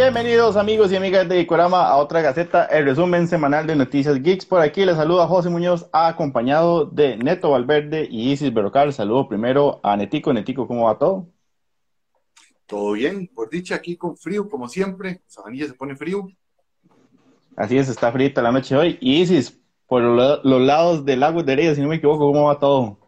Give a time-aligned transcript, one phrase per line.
[0.00, 4.46] Bienvenidos amigos y amigas de Icorama a otra Gaceta, el resumen semanal de Noticias Geeks.
[4.46, 8.92] Por aquí les saluda José Muñoz, acompañado de Neto Valverde y Isis Berrocal.
[8.92, 10.32] Saludo primero a Netico.
[10.32, 11.26] Netico, ¿cómo va todo?
[12.66, 15.20] Todo bien, por dicha aquí con frío, como siempre.
[15.26, 16.28] Sabanilla se pone frío.
[17.56, 18.98] Así es, está frita la noche hoy.
[19.00, 22.60] Y Isis, por los lados del lago de Heredia, si no me equivoco, ¿cómo va
[22.60, 23.00] todo?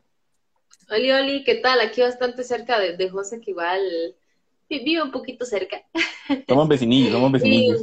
[0.91, 1.80] Oli, Oli, ¿qué tal?
[1.83, 3.80] Aquí bastante cerca de, de José, que igual
[4.79, 5.83] vive un poquito cerca.
[6.48, 7.83] Somos vecinillos, somos vecinillos.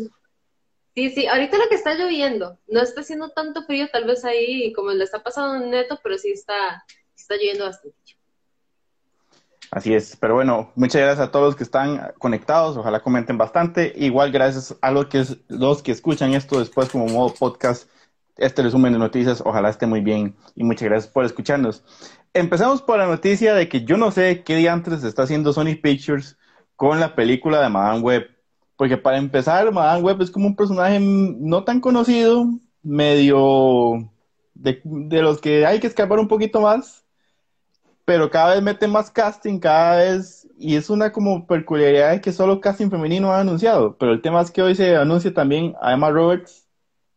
[0.95, 4.73] Sí, sí, ahorita lo que está lloviendo, no está haciendo tanto frío, tal vez ahí
[4.73, 6.83] como le está pasando neto, pero sí está,
[7.15, 8.17] está lloviendo bastante.
[9.69, 13.93] Así es, pero bueno, muchas gracias a todos los que están conectados, ojalá comenten bastante.
[13.95, 17.89] Igual gracias a los que, los que escuchan esto después como modo podcast,
[18.37, 21.83] este resumen de noticias, ojalá esté muy bien y muchas gracias por escucharnos.
[22.33, 25.75] Empezamos por la noticia de que yo no sé qué día antes está haciendo Sony
[25.81, 26.37] Pictures
[26.77, 28.29] con la película de Madame Web.
[28.77, 32.47] Porque para empezar, Madame Web es como un personaje no tan conocido,
[32.83, 34.09] medio
[34.53, 34.81] de,
[35.21, 37.03] los que hay que escapar un poquito más,
[38.05, 42.31] pero cada vez mete más casting, cada vez, y es una como peculiaridad de que
[42.31, 45.93] solo casting femenino ha anunciado, pero el tema es que hoy se anuncia también a
[45.93, 46.65] Emma Roberts,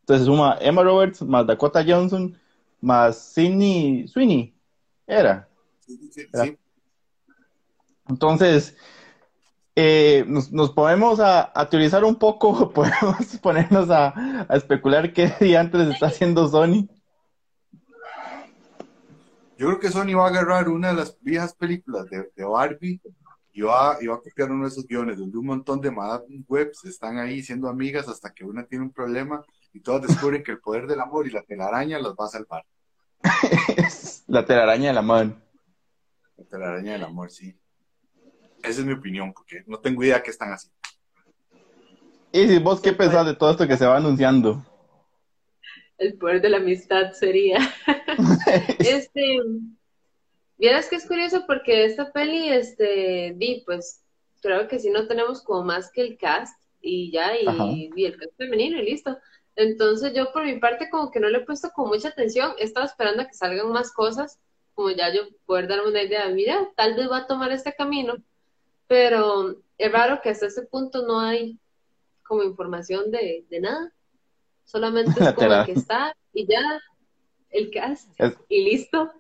[0.00, 2.36] entonces suma Emma Roberts más Dakota Johnson
[2.80, 4.55] más Sidney Sweeney,
[5.06, 5.48] era.
[5.86, 6.56] Sí,
[8.08, 8.77] Entonces,
[9.77, 16.07] eh, nos, nos, podemos a, teorizar un poco, podemos ponernos a, especular qué antes está
[16.07, 16.89] haciendo Sony.
[19.57, 22.98] Yo creo que Sony va a agarrar una de las viejas películas de, Barbie
[23.53, 26.43] y va, y va, a copiar uno de esos guiones donde un montón de Madame
[26.48, 30.53] Webs están ahí siendo amigas hasta que una tiene un problema y todas descubren que
[30.53, 32.65] el poder del amor y la telaraña las va a salvar.
[34.29, 35.37] la telaraña del amor.
[36.39, 37.59] La telaraña del amor, sí.
[38.62, 40.78] Esa es mi opinión, porque no tengo idea qué están haciendo.
[42.33, 44.64] ¿Y si vos qué pensás de todo esto que se va anunciando?
[45.98, 47.58] El poder de la amistad sería.
[48.79, 49.39] este.
[50.57, 54.02] Vieras que es curioso porque esta peli, este, di, pues,
[54.42, 58.18] creo que si no tenemos como más que el cast y ya, y, y, el
[58.18, 59.18] cast femenino y listo.
[59.56, 62.64] Entonces yo por mi parte como que no le he puesto con mucha atención, he
[62.64, 64.39] estado esperando a que salgan más cosas,
[64.74, 68.17] como ya yo poder darme una idea, mira, tal vez va a tomar este camino,
[68.90, 71.56] pero es raro que hasta ese punto no hay
[72.24, 73.92] como información de, nada.
[74.64, 76.61] Solamente es como que está y ya
[77.50, 78.11] el cast
[78.48, 79.12] y listo.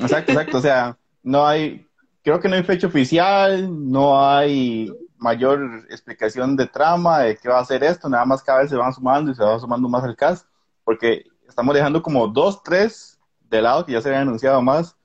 [0.00, 0.58] Exacto, exacto.
[0.58, 1.86] O sea, no hay,
[2.24, 7.58] creo que no hay fecha oficial, no hay mayor explicación de trama de qué va
[7.58, 10.02] a hacer esto, nada más cada vez se van sumando y se va sumando más
[10.02, 10.48] el cast,
[10.82, 14.96] porque estamos dejando como dos, tres de lado que ya se habían anunciado más,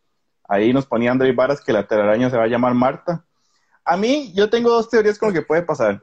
[0.47, 3.25] Ahí nos ponía André Varas que la telaraña se va a llamar Marta.
[3.83, 6.01] A mí, yo tengo dos teorías con lo que puede pasar.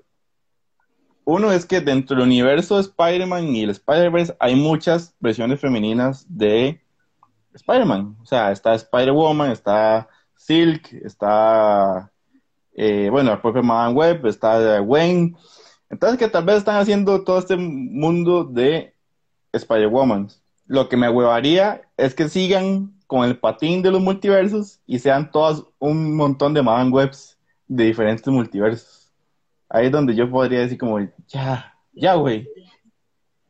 [1.24, 6.26] Uno es que dentro del universo de Spider-Man y el Spider-Verse hay muchas versiones femeninas
[6.28, 6.80] de
[7.54, 8.16] Spider-Man.
[8.20, 12.10] O sea, está Spider-Woman, está Silk, está,
[12.74, 15.36] eh, bueno, la propia Madame Web, está Wayne.
[15.88, 18.94] Entonces, que tal vez están haciendo todo este mundo de
[19.52, 20.28] Spider-Woman.
[20.66, 25.30] Lo que me huevaría es que sigan con el patín de los multiversos y sean
[25.30, 29.12] todas un montón de man webs de diferentes multiversos.
[29.68, 32.48] Ahí es donde yo podría decir como, ya, ya, güey.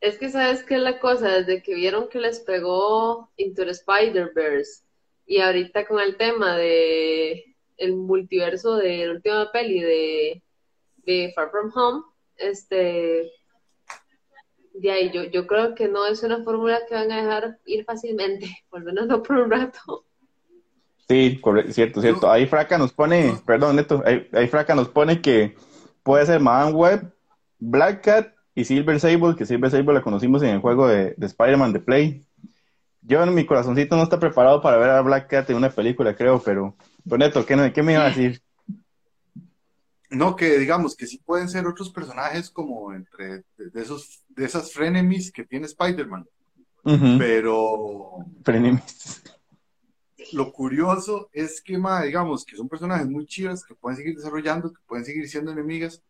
[0.01, 3.71] Es que sabes qué es la cosa, desde que vieron que les pegó Into the
[3.71, 4.83] Spider-Verse
[5.27, 10.43] y ahorita con el tema de el multiverso de la última peli de,
[11.07, 12.03] de Far From Home,
[12.37, 13.31] este
[14.75, 17.85] de ahí yo, yo creo que no es una fórmula que van a dejar ir
[17.85, 20.05] fácilmente, por lo menos no por un rato.
[21.09, 22.31] Sí, correcto, cierto, cierto.
[22.31, 25.55] Ahí Fraca nos pone, perdón, Neto, ahí, ahí, Fraca nos pone que
[26.03, 27.13] puede ser Madame Web,
[27.59, 31.27] Black Cat y Silver Sable, que Silver Sable la conocimos en el juego de, de
[31.27, 32.25] Spider-Man de Play.
[33.03, 36.15] Yo en mi corazoncito no está preparado para ver a Black Cat en una película,
[36.15, 38.41] creo, pero, pero Neto, ¿qué, qué me iba a decir?
[40.13, 44.71] No, que digamos que sí pueden ser otros personajes como entre de, esos de esas
[44.73, 46.27] frenemies que tiene Spider-Man.
[47.19, 49.23] Pero frenemies.
[50.33, 54.73] Lo curioso es que, ma, digamos, que son personajes muy chivas que pueden seguir desarrollando,
[54.73, 56.03] que pueden seguir siendo enemigas,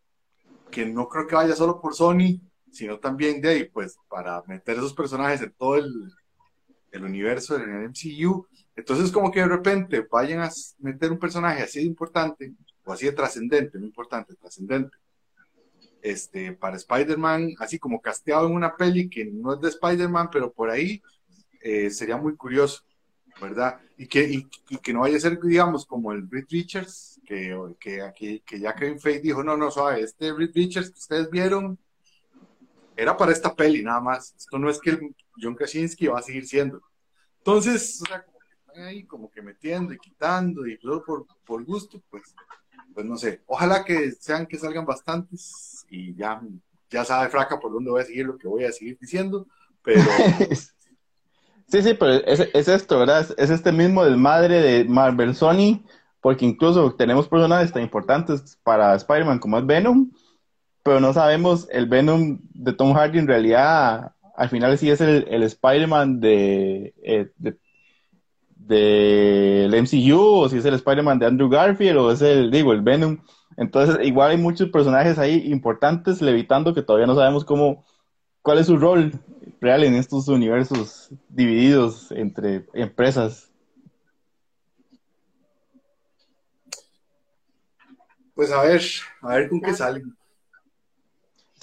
[0.70, 2.40] que no creo que vaya solo por Sony,
[2.72, 5.92] sino también de ahí, pues, para meter esos personajes en todo el,
[6.90, 8.46] el universo del MCU.
[8.74, 12.52] Entonces, como que de repente vayan a meter un personaje así de importante
[12.84, 14.96] o así de trascendente, no importante, trascendente,
[16.00, 20.52] este, para Spider-Man, así como casteado en una peli que no es de Spider-Man, pero
[20.52, 21.02] por ahí
[21.60, 22.82] eh, sería muy curioso.
[23.40, 23.80] ¿verdad?
[23.96, 28.02] Y que, y, que no vaya a ser, digamos, como el Reed Richards, que, que,
[28.02, 31.78] aquí, que ya Kevin Feige dijo, no, no, suave, este Reed Richards que ustedes vieron
[32.96, 34.34] era para esta peli nada más.
[34.36, 36.82] Esto no es que el John Krasinski va a seguir siendo.
[37.38, 42.34] Entonces, o ahí como que metiendo y quitando y todo por, por gusto, pues,
[42.94, 43.42] pues no sé.
[43.46, 46.40] Ojalá que sean que salgan bastantes y ya,
[46.90, 49.46] ya sabe Fraca por dónde voy a seguir lo que voy a seguir diciendo,
[49.82, 50.02] pero...
[51.72, 53.26] Sí, sí, pero es, es esto, ¿verdad?
[53.38, 55.82] Es, este mismo desmadre de Marvel Sony,
[56.20, 60.10] porque incluso tenemos personajes tan importantes para Spider-Man como es Venom,
[60.82, 65.26] pero no sabemos el Venom de Tom Hardy en realidad, al final sí es el,
[65.30, 67.56] el Spider-Man de, eh, de,
[68.66, 72.82] del MCU, o si es el Spider-Man de Andrew Garfield, o es el, digo, el
[72.82, 73.18] Venom.
[73.56, 77.84] Entonces, igual hay muchos personajes ahí importantes levitando que todavía no sabemos cómo,
[78.40, 79.12] cuál es su rol
[79.60, 83.50] real en estos universos divididos entre empresas.
[88.34, 88.82] Pues a ver,
[89.20, 90.16] a ver con qué salen.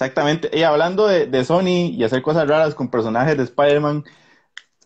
[0.00, 0.50] Exactamente.
[0.56, 4.04] Y hablando de, Sony y hacer cosas raras con personajes de Spider-Man,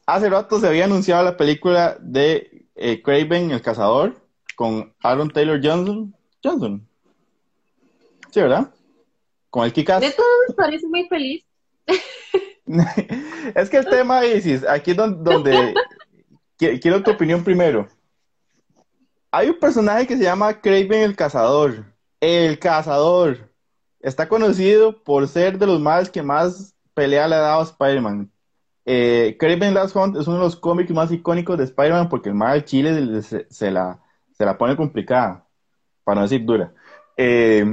[0.06, 4.14] hace rato se había anunciado la película de eh, Craven el Cazador
[4.56, 6.14] con Aaron Taylor Johnson.
[6.42, 6.86] Johnson.
[8.30, 8.72] Sí, ¿verdad?
[9.50, 10.00] Con el Kikas.
[10.00, 11.44] De todos me parece muy feliz.
[13.54, 15.74] es que el tema, Isis, aquí es donde,
[16.56, 17.88] quiero tu opinión primero.
[19.30, 21.84] Hay un personaje que se llama Craven el Cazador.
[22.20, 23.50] El Cazador.
[24.00, 28.30] Está conocido por ser de los más que más pelea le ha dado a Spider-Man.
[28.86, 32.34] Eh, Craven Last Hunt es uno de los cómics más icónicos de Spider-Man porque el
[32.34, 34.00] mal Chile se, la,
[34.32, 35.46] se la pone complicada,
[36.04, 36.72] para no decir dura.
[37.16, 37.64] Eh,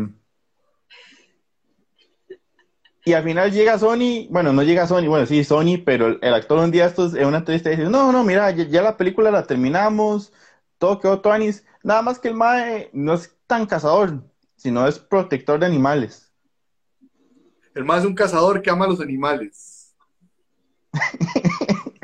[3.03, 6.59] y al final llega Sony, bueno, no llega Sony, bueno, sí, Sony, pero el actor
[6.59, 10.31] un día estos en una entrevista dice, no, no, mira, ya, la película la terminamos,
[10.77, 14.21] todo quedó Tonis, nada más que el Mae no es tan cazador,
[14.55, 16.31] sino es protector de animales.
[17.73, 19.70] El Mae es un cazador que ama a los animales.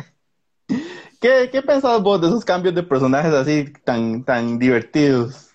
[1.20, 5.48] ¿Qué, ¿Qué pensás vos de esos cambios de personajes así tan, tan divertidos?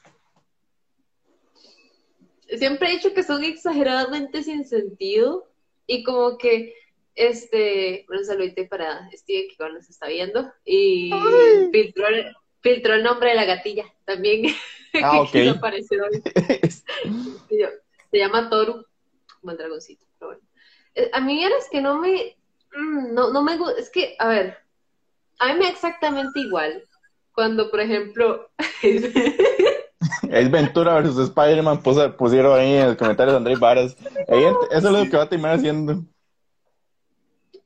[2.58, 5.49] siempre he dicho que son exageradamente sin sentido
[5.87, 6.75] y como que,
[7.14, 11.11] este, bueno, saludito para Steve que nos está viendo y
[11.73, 12.06] filtró,
[12.61, 14.55] filtró, el nombre de la gatilla también.
[15.02, 15.31] Ah, ok.
[18.11, 18.85] Se llama Toru,
[19.40, 20.43] como el dragoncito, pero bueno.
[20.94, 22.37] Eh, a mí es que no me,
[22.76, 24.58] mm, no, no me gusta, es que, a ver,
[25.38, 26.82] a mí me exactamente igual
[27.32, 28.50] cuando, por ejemplo,
[30.30, 33.96] Es Ventura versus Spider-Man, pusieron ahí en los comentarios de Andrés Varas.
[34.28, 36.02] eso es lo que va a terminar haciendo.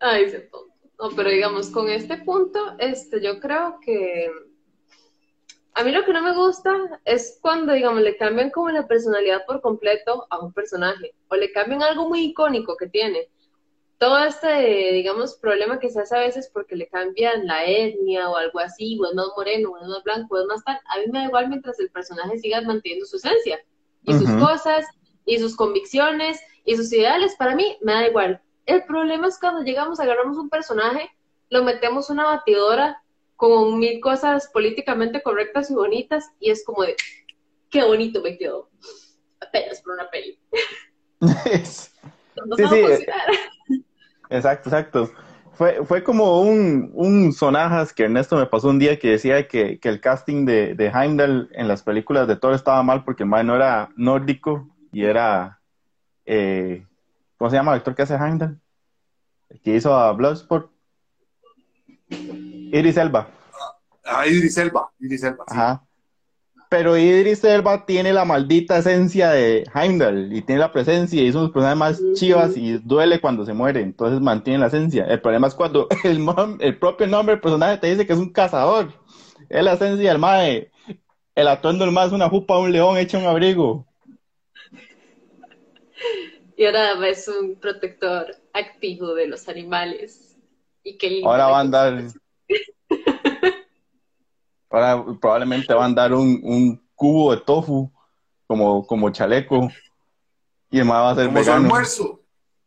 [0.01, 0.51] Ay, se
[0.99, 4.31] No, pero digamos, con este punto, este, yo creo que
[5.75, 6.75] a mí lo que no me gusta
[7.05, 11.53] es cuando, digamos, le cambian como la personalidad por completo a un personaje, o le
[11.53, 13.29] cambian algo muy icónico que tiene
[13.99, 18.37] todo este, digamos, problema que se hace a veces porque le cambian la etnia o
[18.37, 20.99] algo así, o es más moreno, o es más blanco, o es más tal, a
[20.99, 23.59] mí me da igual mientras el personaje siga manteniendo su esencia
[24.03, 24.85] y sus cosas
[25.25, 28.41] y sus convicciones y sus ideales, para mí me da igual.
[28.67, 31.11] El problema es cuando llegamos, agarramos un personaje,
[31.49, 33.03] lo metemos una batidora
[33.37, 36.97] con mil cosas políticamente correctas y bonitas y es como de,
[37.71, 38.69] qué bonito me quedó.
[39.41, 40.39] Apenas por una peli.
[41.21, 43.07] sí, sí.
[44.31, 45.11] Exacto, exacto.
[45.53, 49.81] Fue, fue como un, un sonajas que Ernesto me pasó un día que decía que,
[49.81, 53.31] que el casting de, de, Heimdall en las películas de Thor estaba mal porque el
[53.31, 55.61] no era nórdico y era.
[56.27, 56.87] Eh,
[57.39, 58.61] ¿Cómo se llama el actor que hace Heimdall?
[59.49, 60.71] El que hizo a Bloodsport.
[62.11, 63.29] Iris Elba.
[64.05, 64.91] Ah, Iris Elba.
[64.99, 65.45] Iris Elba.
[65.49, 65.86] Ajá
[66.69, 71.43] pero Idris Elba tiene la maldita esencia de Heimdall y tiene la presencia y son
[71.45, 75.05] los personajes más chivas y duele cuando se muere, entonces mantiene la esencia.
[75.07, 76.27] El problema es cuando el,
[76.61, 78.93] el propio nombre del personaje te dice que es un cazador.
[79.49, 80.71] Es la esencia del mae.
[81.35, 83.87] El atuendo del mae es una jupa de un león hecho un abrigo.
[86.57, 90.37] Y ahora es un protector activo de los animales.
[90.83, 92.03] Y que ahora va a andar
[94.71, 97.91] Ahora probablemente van a dar un, un cubo de tofu
[98.47, 99.69] como, como chaleco.
[100.71, 101.65] Y además va a ser como vegano.
[101.65, 102.21] almuerzo.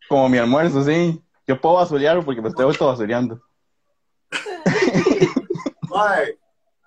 [0.08, 1.22] Como mi almuerzo, sí.
[1.46, 3.42] Yo puedo basurearlo porque me estoy autobasureando.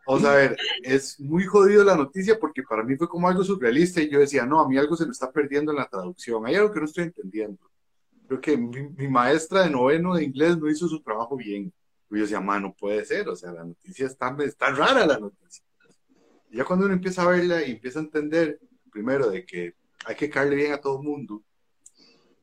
[0.06, 4.00] Vamos a ver, es muy jodido la noticia porque para mí fue como algo surrealista
[4.00, 6.44] y yo decía, no, a mí algo se me está perdiendo en la traducción.
[6.46, 7.58] Hay algo que no estoy entendiendo.
[8.26, 11.72] Creo que mi, mi maestra de noveno de inglés no hizo su trabajo bien
[12.12, 15.18] Y yo decía, ma, no puede ser, o sea, la noticia está, está rara la
[15.18, 15.64] noticia.
[16.50, 20.14] Y ya cuando uno empieza a verla y empieza a entender, primero, de que hay
[20.14, 21.42] que caerle bien a todo el mundo,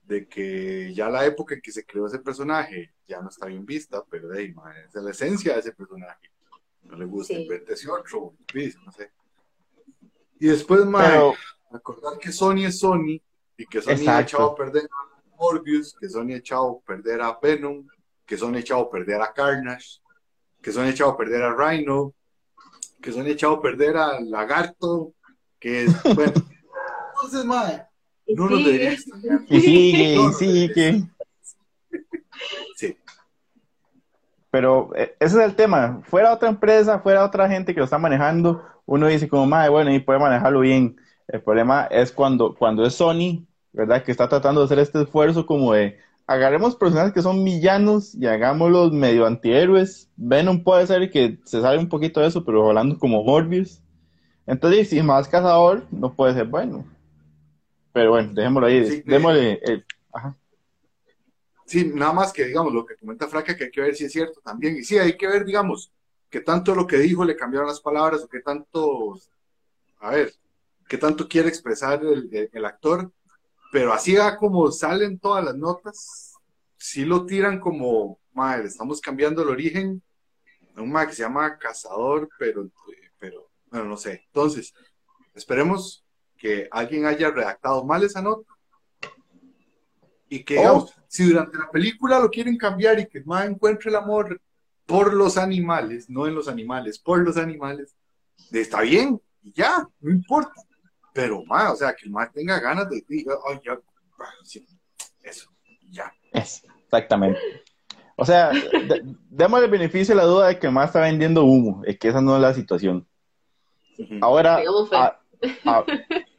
[0.03, 3.63] de que ya la época en que se creó ese personaje ya no está bien
[3.65, 4.55] vista, pero de ahí,
[4.87, 6.31] es la esencia de ese personaje.
[6.83, 7.47] No le gusta, sí.
[7.67, 8.33] ese otro,
[8.85, 9.11] no sé.
[10.39, 11.35] Y después, más
[11.71, 13.21] acordar que Sony es Sony
[13.55, 17.21] y que Sony ha echado a perder a Morbius, que Sony ha echado a perder
[17.21, 17.85] a Venom,
[18.29, 20.01] que Sony ha echado a perder a Carnage,
[20.61, 22.13] que Sony ha echado a perder a Rhino,
[23.01, 25.13] que Sony ha echado a perder a Lagarto,
[25.59, 26.33] que es, bueno,
[27.15, 27.87] entonces, mae,
[28.27, 28.93] no nos debería
[29.49, 31.03] Y sigue, y sigue.
[32.75, 32.95] Sí.
[34.51, 36.03] Pero eh, ese es el tema.
[36.03, 39.91] Fuera otra empresa, fuera otra gente que lo está manejando, uno dice como, madre, bueno,
[39.91, 40.97] y puede manejarlo bien.
[41.27, 44.03] El problema es cuando, cuando es Sony, ¿verdad?
[44.03, 45.97] Que está tratando de hacer este esfuerzo como de
[46.29, 50.11] agarremos personajes que son villanos y hagámoslos medio antihéroes.
[50.15, 53.81] Venom puede ser que se sale un poquito de eso, pero hablando como Morbius.
[54.45, 56.85] Entonces, si más cazador, no puede ser bueno.
[57.93, 58.85] Pero bueno, dejémoslo ahí.
[58.85, 59.59] Sí, démosle.
[60.13, 60.37] ajá.
[61.65, 64.11] Sí, nada más que, digamos, lo que comenta Fraca, que hay que ver si es
[64.11, 64.77] cierto también.
[64.77, 65.91] Y sí, hay que ver, digamos,
[66.29, 69.19] que tanto lo que dijo le cambiaron las palabras o qué tanto.
[69.99, 70.31] A ver,
[70.87, 73.11] qué tanto quiere expresar el, actor,
[73.71, 76.33] pero así va como salen todas las notas,
[76.77, 80.01] sí lo tiran como, madre, estamos cambiando el origen,
[80.75, 82.69] un que se llama Cazador, pero,
[83.19, 84.23] pero, bueno, no sé.
[84.27, 84.73] Entonces,
[85.35, 86.05] esperemos
[86.37, 88.49] que alguien haya redactado mal esa nota
[90.29, 91.03] y que, digamos, oh.
[91.07, 94.39] si durante la película lo quieren cambiar y que el encuentre el amor
[94.85, 97.95] por los animales, no en los animales, por los animales,
[98.51, 100.53] está bien, y ya, no importa
[101.13, 103.79] pero más, o sea, que el más tenga ganas de decir, ay, ya,
[105.23, 105.49] eso,
[105.89, 106.13] ya.
[106.33, 107.39] exactamente.
[108.15, 108.51] O sea,
[109.29, 112.09] demos el beneficio de la duda de que el más está vendiendo humo, es que
[112.09, 113.07] esa no es la situación.
[114.21, 114.61] Ahora,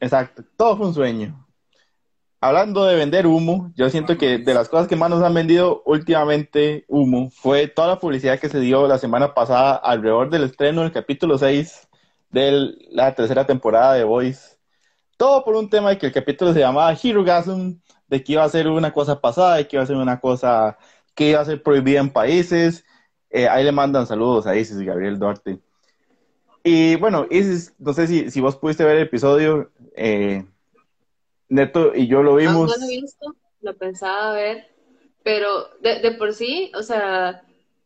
[0.01, 1.47] exacto, todo fue un sueño.
[2.43, 5.83] Hablando de vender humo, yo siento que de las cosas que más nos han vendido
[5.85, 10.81] últimamente humo fue toda la publicidad que se dio la semana pasada alrededor del estreno
[10.81, 11.89] del capítulo 6
[12.31, 14.60] de la tercera temporada de Voice
[15.21, 18.49] todo por un tema de que el capítulo se llamaba Hirogasm, de que iba a
[18.49, 20.79] ser una cosa pasada, de que iba a ser una cosa
[21.15, 22.87] que iba a ser prohibida en países.
[23.29, 25.59] Eh, ahí le mandan saludos a Isis y Gabriel Duarte.
[26.65, 30.47] Y bueno, Isis, no sé si, si vos pudiste ver el episodio, eh,
[31.51, 32.71] Neto y yo lo vimos.
[32.71, 34.69] No, lo he visto, lo pensaba ver,
[35.23, 37.43] pero de, de por sí, o sea,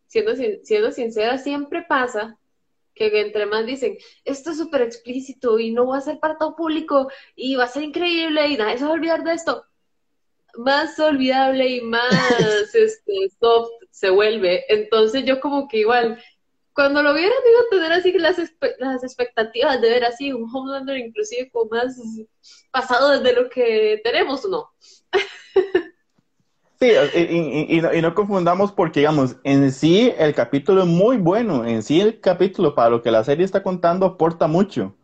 [0.07, 2.39] siendo, siendo sincera, siempre pasa
[2.95, 6.57] que entre más dicen, esto es súper explícito y no va a ser para todo
[6.57, 9.67] público y va a ser increíble y nadie se va a olvidar de esto,
[10.57, 12.11] más olvidable y más
[12.75, 14.65] este, soft se vuelve.
[14.69, 16.23] Entonces yo como que igual,
[16.73, 18.37] cuando lo vieron iba a tener así las,
[18.79, 21.97] las expectativas de ver así un Homelander inclusive como más
[22.71, 24.71] pasado desde lo que tenemos, ¿no?
[26.81, 32.01] Sí, y, no, confundamos porque, digamos, en sí el capítulo es muy bueno, en sí
[32.01, 34.97] el capítulo para lo que la serie está contando aporta mucho,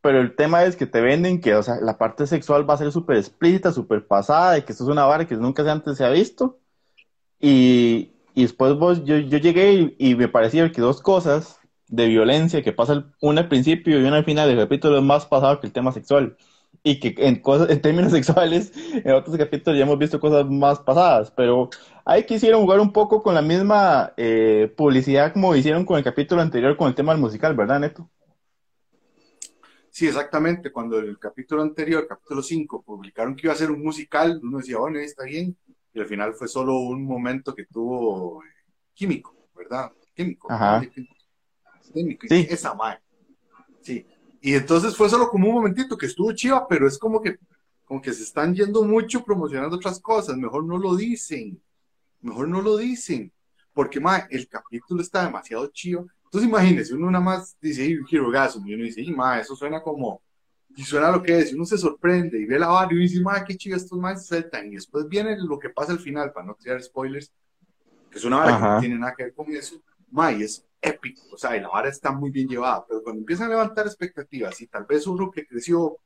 [0.00, 2.78] pero el tema es que te venden que, o sea, la parte sexual va a
[2.78, 6.04] ser súper explícita, súper pasada, y que esto es una vara que nunca antes se
[6.04, 6.58] ha visto,
[7.40, 12.72] y, después vos, yo, yo llegué y, me parecía que dos cosas de violencia que
[12.72, 15.72] pasa una al principio y una al final del capítulo es más pasado que el
[15.74, 16.36] tema sexual
[16.82, 20.80] y que en, cosas, en términos sexuales, en otros capítulos ya hemos visto cosas más
[20.80, 21.70] pasadas, pero
[22.04, 26.42] ahí quisieron jugar un poco con la misma eh, publicidad como hicieron con el capítulo
[26.42, 28.10] anterior con el tema del musical, ¿verdad, Neto?
[29.90, 30.72] Sí, exactamente.
[30.72, 34.78] Cuando el capítulo anterior, capítulo 5, publicaron que iba a ser un musical, uno decía,
[34.78, 35.54] bueno, está bien,
[35.92, 38.48] y al final fue solo un momento que tuvo eh,
[38.94, 39.92] químico, ¿verdad?
[40.14, 40.50] Químico.
[40.50, 40.80] Ajá.
[41.92, 42.26] Químico.
[42.26, 42.46] Sí.
[42.48, 43.00] Esa madre.
[43.82, 44.06] Sí.
[44.44, 47.38] Y entonces fue solo como un momentito que estuvo chiva, pero es como que,
[47.84, 50.36] como que se están yendo mucho promocionando otras cosas.
[50.36, 51.62] Mejor no lo dicen.
[52.20, 53.32] Mejor no lo dicen.
[53.72, 56.08] Porque, ma, el capítulo está demasiado chivo.
[56.24, 60.20] Entonces, imagínense, uno nada más dice, Hero Gasm, y uno dice, ma, eso suena como,
[60.74, 63.20] y suena lo que es, y uno se sorprende y ve la barra y dice,
[63.20, 64.72] ma, qué chido estos más saltan.
[64.72, 67.30] Y después viene lo que pasa al final, para no tirar spoilers,
[68.10, 69.80] que es una vara que no tiene nada que ver con eso.
[70.10, 73.20] Ma, y es épico, o sea, y la vara está muy bien llevada, pero cuando
[73.20, 75.96] empiezan a levantar expectativas y tal vez uno que creció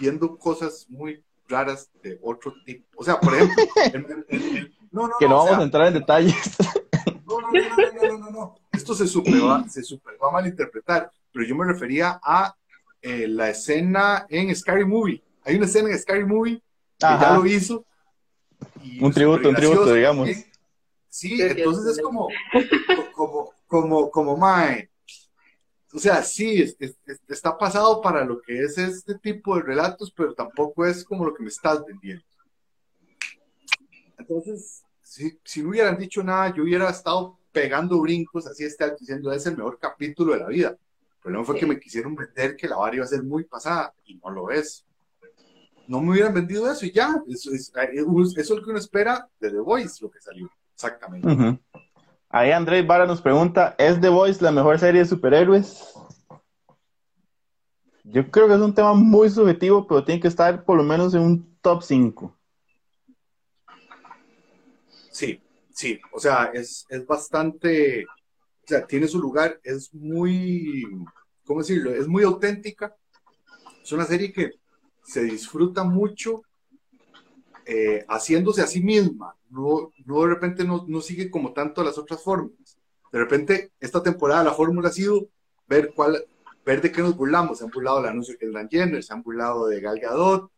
[0.00, 3.64] viendo cosas muy raras de otro tipo, o sea, por ejemplo,
[4.90, 6.34] no, no, que no, vamos a entrar en detalles.
[7.24, 11.10] No, no, no, no, no, no, esto se super, va, se super va a malinterpretar,
[11.32, 12.54] pero yo me refería a
[13.00, 15.22] eh, la escena en Scary Movie.
[15.44, 16.60] Hay una escena en Scary Movie que
[16.98, 17.84] ya lo hizo.
[19.00, 20.28] un tributo, un tributo, digamos.
[21.08, 22.28] sí, entonces es como,
[23.14, 24.90] como, como, como, mae.
[25.94, 26.62] O sea, sí,
[27.26, 31.32] está pasado para lo que es este tipo de relatos, pero tampoco es como lo
[31.32, 32.22] que me estás vendiendo.
[34.18, 39.32] Entonces, si, si no hubieran dicho nada, yo hubiera estado pegando brincos, así está diciendo,
[39.32, 40.76] es el mejor capítulo de la vida.
[41.22, 43.94] Pero no fue que me quisieron vender que la vara iba a ser muy pasada,
[44.04, 44.84] y no lo es.
[45.88, 49.26] No me hubieran vendido eso y ya, eso es, eso es lo que uno espera
[49.40, 51.58] de The Voice, lo que salió, exactamente.
[52.34, 55.92] Ahí Andrés Vara nos pregunta, ¿es The Voice la mejor serie de superhéroes?
[58.04, 61.12] Yo creo que es un tema muy subjetivo, pero tiene que estar por lo menos
[61.12, 62.34] en un top 5.
[65.10, 65.42] Sí,
[65.74, 70.84] sí, o sea, es, es bastante, o sea, tiene su lugar, es muy,
[71.44, 71.90] ¿cómo decirlo?
[71.90, 72.96] Es muy auténtica.
[73.82, 74.52] Es una serie que
[75.04, 76.40] se disfruta mucho
[77.66, 79.36] eh, haciéndose a sí misma.
[79.50, 82.78] No, no de repente no, no, sigue como tanto las otras fórmulas.
[83.12, 85.28] De repente, esta temporada la fórmula ha sido
[85.66, 86.24] ver cuál,
[86.64, 87.58] ver de qué nos burlamos.
[87.58, 90.50] Se han burlado del anuncio que Dan Jenner, se han burlado de Gal Gadot,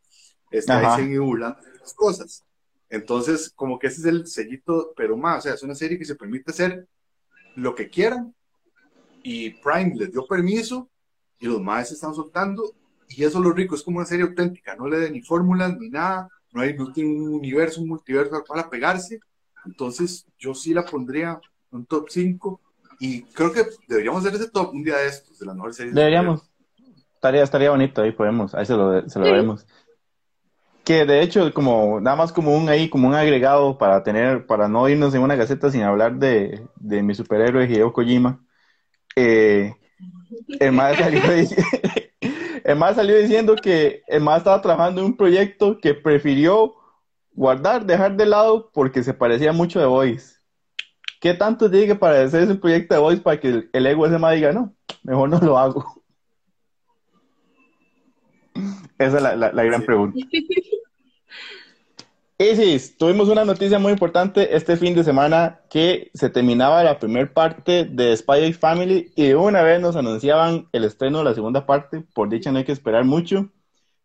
[0.51, 2.45] está ahí burlando de las cosas.
[2.89, 6.05] Entonces, como que ese es el sellito, pero más, o sea, es una serie que
[6.05, 6.87] se permite hacer
[7.57, 8.35] lo que quieran
[9.23, 10.89] y Prime les dio permiso
[11.39, 12.75] y los más se están soltando
[13.09, 15.77] y eso es lo rico, es como una serie auténtica, no le da ni fórmulas
[15.79, 19.21] ni nada, no, hay, no tiene un universo, un multiverso al cual pegarse,
[19.67, 22.61] entonces yo sí la pondría en un top 5
[23.01, 25.95] y creo que deberíamos hacer ese top un día de estos, de las mejores series.
[25.95, 26.51] Deberíamos,
[27.15, 29.67] estaría, estaría bonito, ahí podemos, ahí se lo, se lo veremos
[30.85, 34.69] que de hecho como nada más como un ahí como un agregado para tener para
[34.69, 38.45] no irnos en una gaceta sin hablar de, de mi superhéroe Hideo Kojima
[39.17, 39.75] eh,
[40.61, 41.23] el más salió,
[42.65, 46.75] el salió diciendo que el más estaba trabajando en un proyecto que prefirió
[47.33, 50.35] guardar dejar de lado porque se parecía mucho de Voice.
[51.21, 54.35] ¿qué tanto tiene que parecer ese proyecto de Voice para que el, ego ese más
[54.35, 56.03] diga no mejor no lo hago
[58.99, 60.19] esa es la, la, gran pregunta.
[62.51, 67.33] Isis, tuvimos una noticia muy importante este fin de semana que se terminaba la primera
[67.33, 71.35] parte de Spy X Family y de una vez nos anunciaban el estreno de la
[71.35, 72.05] segunda parte.
[72.15, 73.51] Por dicha no hay que esperar mucho.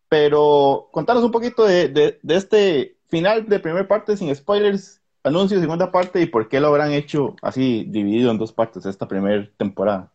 [0.08, 5.62] Pero contanos un poquito de, de, este final de primera parte sin spoilers, anuncio de
[5.62, 9.48] segunda parte y por qué lo habrán hecho así dividido en dos partes esta primera
[9.56, 10.12] temporada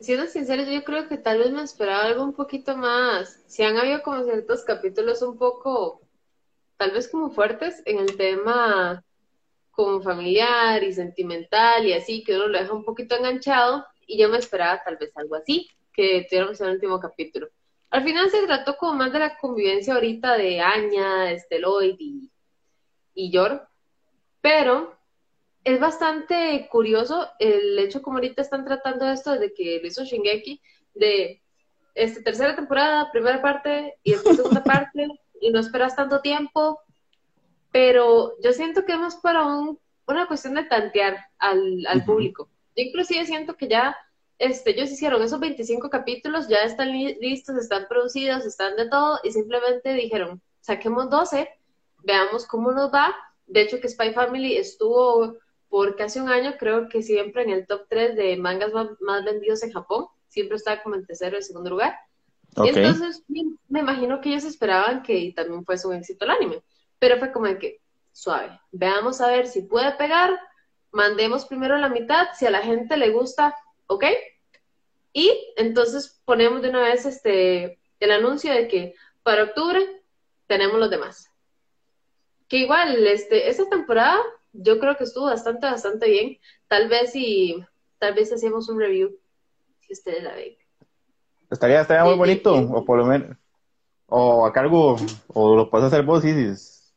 [0.00, 3.38] siendo sinceros, yo creo que tal vez me esperaba algo un poquito más.
[3.46, 6.00] Si han habido como ciertos capítulos un poco,
[6.80, 9.04] tal vez como fuertes en el tema
[9.70, 14.30] como familiar y sentimental y así, que uno lo deja un poquito enganchado, y yo
[14.30, 17.48] me esperaba tal vez algo así, que tuviéramos en el último capítulo.
[17.90, 22.30] Al final se trató como más de la convivencia ahorita de Anya, Esteloid y,
[23.12, 23.68] y Yor,
[24.40, 24.96] pero
[25.62, 30.62] es bastante curioso el hecho como ahorita están tratando esto desde que lo hizo Shingeki,
[30.94, 31.42] de
[31.94, 35.08] este, tercera temporada, primera parte y después segunda parte,
[35.40, 36.80] y no esperas tanto tiempo,
[37.72, 42.48] pero yo siento que es para un, una cuestión de tantear al, al público.
[42.76, 43.96] Yo inclusive siento que ya
[44.40, 49.32] este, ellos hicieron esos 25 capítulos, ya están listos, están producidos, están de todo, y
[49.32, 51.46] simplemente dijeron, saquemos 12,
[52.04, 53.14] veamos cómo nos va.
[53.46, 55.36] De hecho, que Spy Family estuvo
[55.68, 59.62] por casi un año, creo que siempre en el top 3 de mangas más, vendidos
[59.62, 61.94] en Japón, siempre estaba como en tercero y segundo lugar.
[62.56, 63.22] Y entonces
[63.68, 66.62] me, imagino que ellos esperaban que también fuese un éxito el anime,
[66.98, 67.80] pero fue como de que,
[68.12, 70.38] suave, veamos a ver si puede pegar,
[70.90, 73.54] mandemos primero la mitad, si a la gente le gusta,
[73.86, 74.04] ok,
[75.12, 80.02] y entonces ponemos de una vez este, el anuncio de que para octubre
[80.46, 81.28] tenemos los demás.
[82.48, 84.20] Que igual, este, esta temporada
[84.52, 86.38] yo creo que estuvo bastante, bastante bien.
[86.68, 87.62] Tal vez si,
[87.98, 89.18] tal vez hacemos un review,
[89.80, 90.56] si ustedes la ven.
[91.50, 93.36] Estaría, estaría muy bonito, o por lo menos,
[94.06, 94.96] o a cargo,
[95.28, 96.54] o lo puedes hacer vos, y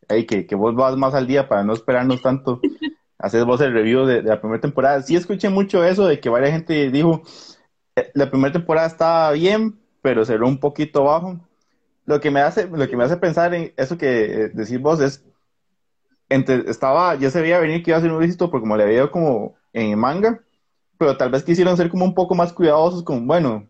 [0.10, 2.62] hey, que, que vos vas más al día para no esperarnos tanto.
[3.18, 5.02] Haces vos el review de, la primera temporada.
[5.02, 7.22] Sí escuché mucho eso de que varias gente dijo,
[7.96, 11.39] eh, la primera temporada estaba bien, pero cerró un poquito bajo.
[12.06, 15.00] Lo que me hace, lo que me hace pensar en eso que eh, decís vos
[15.00, 15.24] es
[16.30, 19.10] estaba, ya se veía venir que iba a ser un éxito porque como le había
[19.12, 20.42] como en manga,
[20.98, 23.68] pero tal vez quisieron ser como un poco más cuidadosos con, bueno,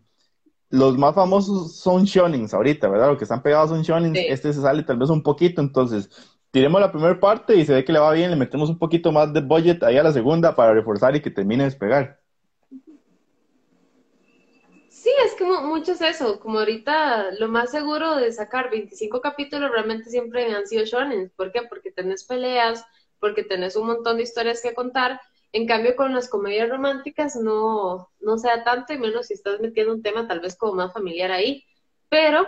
[0.70, 3.08] los más famosos son shonings ahorita, ¿verdad?
[3.08, 6.10] Los que están pegados son shonings, este se sale tal vez un poquito, entonces
[6.50, 9.12] tiremos la primera parte y se ve que le va bien, le metemos un poquito
[9.12, 12.20] más de budget ahí a la segunda para reforzar y que termine de despegar.
[14.88, 19.70] Sí, es que mucho es eso, como ahorita lo más seguro de sacar 25 capítulos
[19.70, 21.30] realmente siempre han sido shonen.
[21.36, 21.60] ¿Por qué?
[21.68, 22.86] Porque tenés peleas,
[23.20, 25.20] porque tenés un montón de historias que contar.
[25.54, 29.94] En cambio, con las comedias románticas no, no sea tanto, y menos si estás metiendo
[29.94, 31.64] un tema tal vez como más familiar ahí.
[32.08, 32.44] Pero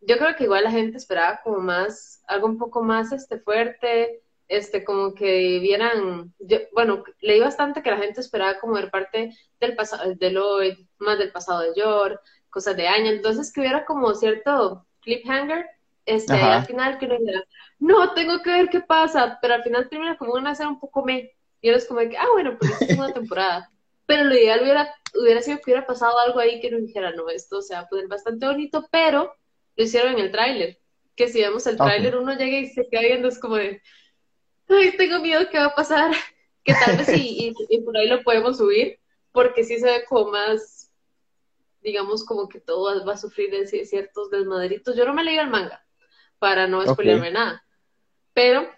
[0.00, 4.22] yo creo que igual la gente esperaba como más, algo un poco más este, fuerte,
[4.46, 6.32] este, como que vieran,
[6.72, 11.18] bueno, leí bastante que la gente esperaba como ver parte del pasado de Lloyd, más
[11.18, 15.66] del pasado de George, cosas de año, entonces que hubiera como cierto cliffhanger,
[16.06, 17.42] este, al final que dijera,
[17.80, 21.04] no, tengo que ver qué pasa, pero al final termina como una escena un poco
[21.04, 23.70] me, y eres como que, ah, bueno, pues es una temporada,
[24.06, 27.28] pero lo ideal hubiera, hubiera sido que hubiera pasado algo ahí que nos dijera, no,
[27.28, 29.34] esto se va a poner bastante bonito, pero
[29.76, 30.78] lo hicieron en el tráiler,
[31.14, 33.82] que si vemos el tráiler uno llega y se queda viendo, es como de,
[34.68, 36.12] ay, tengo miedo que va a pasar,
[36.64, 38.98] que tal vez y, y, por ahí lo podemos subir,
[39.32, 40.90] porque sí se ve como más,
[41.82, 44.96] digamos, como que todo va a sufrir de ciertos desmadritos.
[44.96, 45.84] Yo no me leí el manga
[46.38, 47.64] para no spoilerme nada,
[48.32, 48.68] pero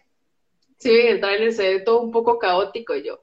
[0.82, 3.22] sí, el trailer se ve todo un poco caótico yo...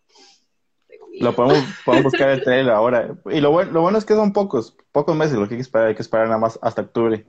[1.19, 3.15] Lo podemos, podemos buscar el trailer ahora.
[3.31, 5.63] Y lo bueno, lo bueno es que son pocos, pocos meses lo que hay que
[5.63, 7.25] esperar, hay que esperar nada más hasta octubre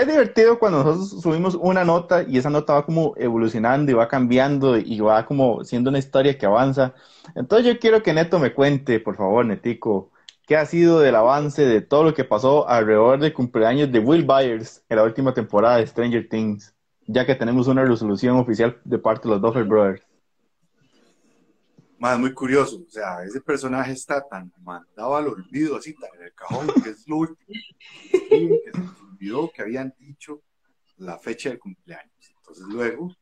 [0.00, 4.08] es divertido cuando nosotros subimos una nota y esa nota va como evolucionando y va
[4.08, 6.94] cambiando y va como siendo una historia que avanza.
[7.34, 10.12] Entonces yo quiero que Neto me cuente, por favor, Netico,
[10.46, 14.24] qué ha sido del avance de todo lo que pasó alrededor del cumpleaños de Will
[14.24, 16.74] Byers en la última temporada de Stranger Things,
[17.08, 20.02] ya que tenemos una resolución oficial de parte de los Duffer Brothers.
[21.98, 26.26] Más muy curioso, o sea, ese personaje está tan mandado al olvido, así, tan en
[26.26, 27.48] el cajón, que es lo último
[29.18, 30.42] olvidó que habían dicho
[30.98, 32.34] la fecha del cumpleaños.
[32.36, 33.14] Entonces luego,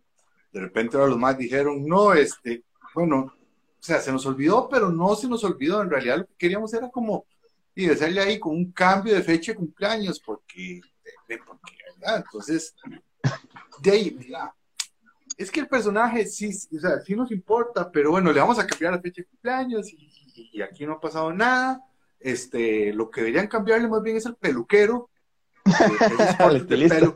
[0.52, 4.90] de repente ahora los más dijeron, no, este, bueno, o sea, se nos olvidó, pero
[4.90, 5.82] no se nos olvidó.
[5.82, 7.24] En realidad lo que queríamos era como,
[7.74, 10.80] y hacerle ahí con un cambio de fecha de cumpleaños, porque,
[11.46, 12.24] porque ¿verdad?
[12.24, 12.74] Entonces,
[13.82, 14.54] de ahí, mira,
[15.36, 18.66] es que el personaje sí, o sea, sí nos importa, pero bueno, le vamos a
[18.66, 21.82] cambiar la fecha de cumpleaños y, y aquí no ha pasado nada.
[22.18, 25.10] Este, lo que deberían cambiarle más bien es el peluquero,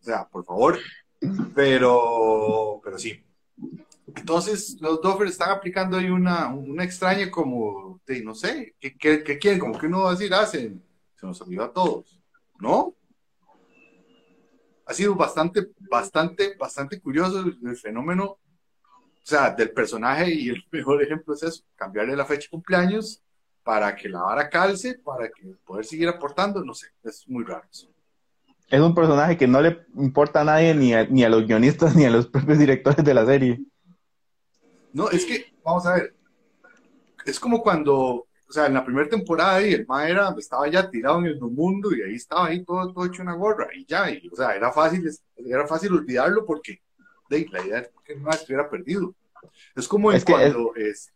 [0.00, 0.78] o sea, por favor.
[1.54, 3.20] Pero, pero sí.
[4.14, 9.58] Entonces, los Doffers están aplicando ahí una, una extraña como, de, no sé, ¿qué, quieren?
[9.58, 12.20] Como que uno va a decir, hacen, ah, se nos olvidó a todos,
[12.60, 12.94] ¿no?
[14.88, 18.40] Ha sido bastante, bastante, bastante curioso el, fenómeno, o
[19.22, 23.22] sea, del personaje y el mejor ejemplo es eso, cambiarle la fecha de cumpleaños
[23.62, 27.64] para que la vara calce, para que poder seguir aportando, no sé, es muy raro
[27.70, 27.88] eso.
[28.70, 31.94] Es un personaje que no le importa a nadie, ni a, ni a los guionistas,
[31.96, 33.60] ni a los propios directores de la serie.
[34.92, 36.14] No, es que, vamos a ver,
[37.26, 40.88] es como cuando, o sea, en la primera temporada y el ma era, estaba ya
[40.90, 44.10] tirado en el mundo y ahí estaba ahí todo, todo hecho una gorra y ya,
[44.10, 46.80] y, o sea, era fácil, era fácil olvidarlo porque
[47.28, 49.14] de, la idea es que no estuviera perdido.
[49.76, 51.12] Es como en cuando es,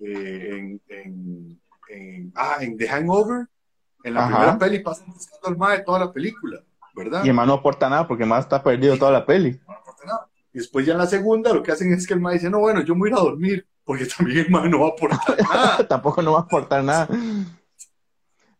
[0.00, 3.46] eh, en en, ah, en The Hangover,
[4.02, 6.62] en la primera peli pasan buscando al mae toda la película,
[6.94, 7.24] ¿verdad?
[7.24, 9.60] Y el mae no aporta nada porque el mae está perdido toda la peli.
[9.66, 10.28] No aporta nada.
[10.52, 12.60] Y después ya en la segunda lo que hacen es que el mae dice, no,
[12.60, 14.90] bueno, yo me voy a ir a dormir, porque también el mae no va a
[14.90, 15.88] aportar nada.
[15.88, 17.08] Tampoco no va a aportar nada.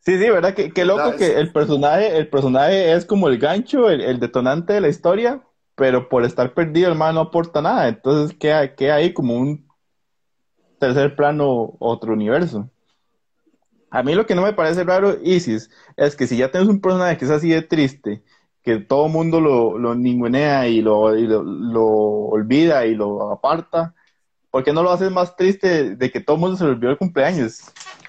[0.01, 0.55] Sí, sí, ¿verdad?
[0.55, 4.73] Qué, qué loco que el personaje, el personaje es como el gancho, el, el, detonante
[4.73, 5.40] de la historia,
[5.77, 7.87] pero por estar perdido el mae no aporta nada.
[7.87, 9.69] Entonces queda, queda ahí como un
[10.81, 12.69] tercer plano, otro universo.
[13.88, 16.81] A mí lo que no me parece raro, Isis, es que si ya tienes un
[16.81, 18.25] personaje que es así de triste,
[18.64, 23.95] que todo el mundo lo, lo ningunea y, lo, lo, olvida y lo aparta,
[24.51, 27.61] ¿por qué no lo haces más triste de que todo mundo se le el cumpleaños?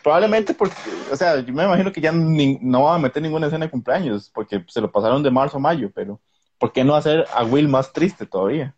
[0.03, 0.75] Probablemente porque,
[1.11, 4.29] o sea, yo me imagino que ya no van a meter ninguna escena de cumpleaños,
[4.33, 6.19] porque se lo pasaron de marzo a mayo, pero
[6.57, 8.75] ¿por qué no hacer a Will más triste todavía?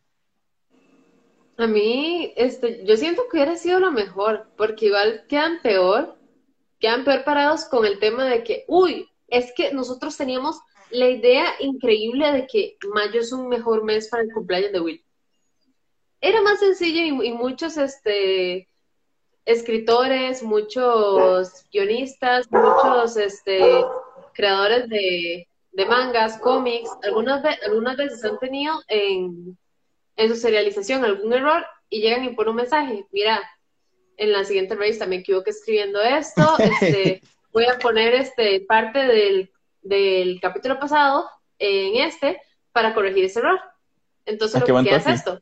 [1.58, 6.17] A mí, este, yo siento que hubiera sido lo mejor, porque igual quedan peor
[6.84, 10.60] quedan peor parados con el tema de que, uy, es que nosotros teníamos
[10.91, 15.06] la idea increíble de que mayo es un mejor mes para el cumpleaños de Will.
[16.23, 18.69] Era más sencillo y, muchos este,
[19.43, 23.83] escritores, muchos guionistas, muchos este,
[24.33, 25.45] creadores de,
[25.86, 29.57] mangas, cómics, algunas, algunas veces han tenido en,
[30.15, 33.41] en su serialización algún error y llegan y ponen un mensaje, mira,
[34.15, 39.51] en la siguiente revista me equivoqué escribiendo esto, este, voy a poner este, parte del,
[39.81, 42.39] del, capítulo pasado en este
[42.71, 43.59] para corregir ese error.
[44.25, 45.41] Entonces ah, lo que es esto.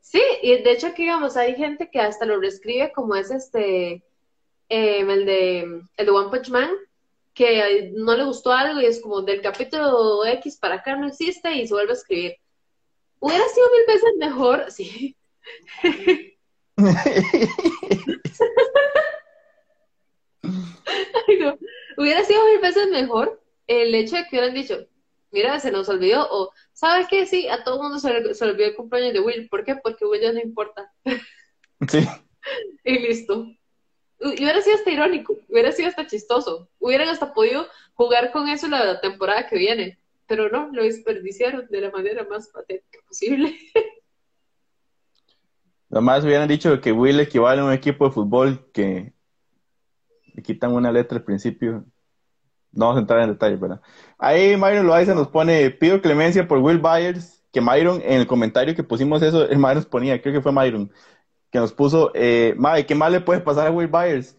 [0.00, 4.02] Sí, y de hecho aquí, digamos, hay gente que hasta lo reescribe como es este,
[4.68, 5.60] em, el, de,
[5.96, 6.70] el de One Punch Man,
[7.34, 11.52] que no le gustó algo y es como del capítulo X para acá no existe
[11.52, 12.36] y se vuelve a escribir.
[13.20, 15.16] Hubiera sido mil veces mejor, sí.
[21.96, 24.86] Hubiera sido mil veces mejor el hecho de que hubieran dicho,
[25.30, 27.26] mira, se nos olvidó, o ¿sabes qué?
[27.26, 29.48] Sí, a todo el mundo se le, olvidó el cumpleaños de Will.
[29.48, 29.76] ¿Por qué?
[29.76, 30.92] Porque Will ya no importa.
[31.88, 32.06] Sí.
[32.84, 33.46] y listo.
[34.20, 36.68] Y hubiera sido hasta irónico, hubiera sido hasta chistoso.
[36.78, 39.98] Hubieran hasta podido jugar con eso la temporada que viene.
[40.26, 43.56] Pero no, lo desperdiciaron de la manera más patética posible.
[45.88, 49.14] Nomás hubieran dicho que Will equivale a un equipo de fútbol que
[50.34, 51.86] le quitan una letra al principio.
[52.72, 53.80] No vamos a entrar en detalle, ¿verdad?
[54.18, 58.74] Ahí Myron Loaiza nos pone, pido clemencia por Will Byers, que Myron, en el comentario
[58.74, 60.92] que pusimos eso, el Myron nos ponía, creo que fue Myron,
[61.50, 64.36] que nos puso, eh, Mae, ¿qué más le puede pasar a Will Byers?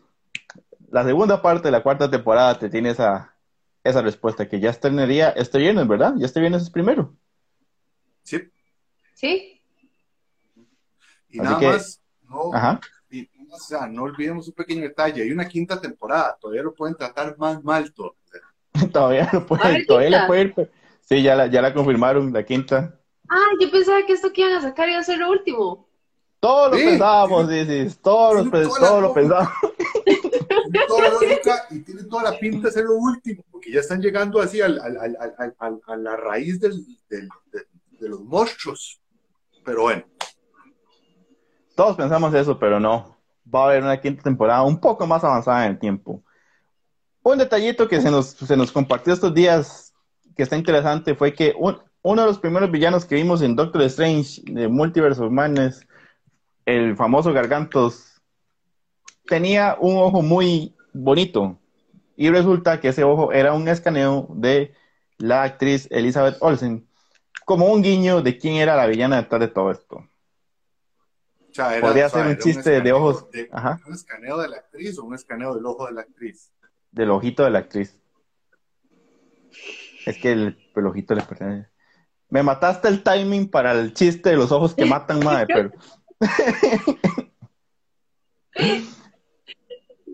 [0.92, 3.36] La segunda parte de la cuarta temporada te tiene esa,
[3.84, 6.14] esa respuesta, que ya estrenaría este viernes, ¿verdad?
[6.18, 7.16] Ya este viernes es primero.
[8.24, 8.40] Sí.
[9.14, 9.62] Sí.
[11.30, 12.80] Y nada más, no, Ajá.
[13.52, 17.38] o sea, no olvidemos un pequeño detalle, hay una quinta temporada, todavía lo pueden tratar
[17.38, 18.16] más mal todo.
[18.92, 20.54] todavía lo pueden, todavía le pueden
[21.02, 23.00] Sí, ya la, ya la confirmaron, la quinta.
[23.28, 25.90] Ah, yo pensaba que esto que iban a sacar iba a ser lo último.
[26.40, 29.54] Todos lo pensábamos, dices, todos, lo, todos lo pensábamos.
[30.06, 33.80] Tiene toda la lógica y tiene toda la pinta de ser lo último, porque ya
[33.80, 34.98] están llegando así al, al,
[35.58, 39.02] al, a la raíz del, del, de, los monstruos.
[39.66, 40.04] Pero bueno.
[41.76, 43.18] Todos pensamos eso, pero no.
[43.54, 46.24] Va a haber una quinta temporada un poco más avanzada en el tiempo.
[47.30, 49.94] Un detallito que se nos, se nos compartió estos días
[50.36, 54.42] que está interesante fue que uno de los primeros villanos que vimos en Doctor Strange
[54.46, 55.86] de Multiverse of Madness
[56.66, 58.20] el famoso Gargantos,
[59.28, 61.60] tenía un ojo muy bonito.
[62.16, 64.74] Y resulta que ese ojo era un escaneo de
[65.20, 66.88] la actriz Elizabeth Olsen,
[67.46, 70.04] como un guiño de quién era la villana detrás de todo esto.
[71.80, 73.28] Podría ser un chiste de ojos.
[73.86, 76.52] ¿Un escaneo de la actriz o un escaneo del ojo de la actriz?
[76.92, 78.00] Del ojito de la actriz.
[80.06, 81.70] Es que el, el ojito le pertenece.
[82.30, 85.72] Me mataste el timing para el chiste de los ojos que matan, madre, pero.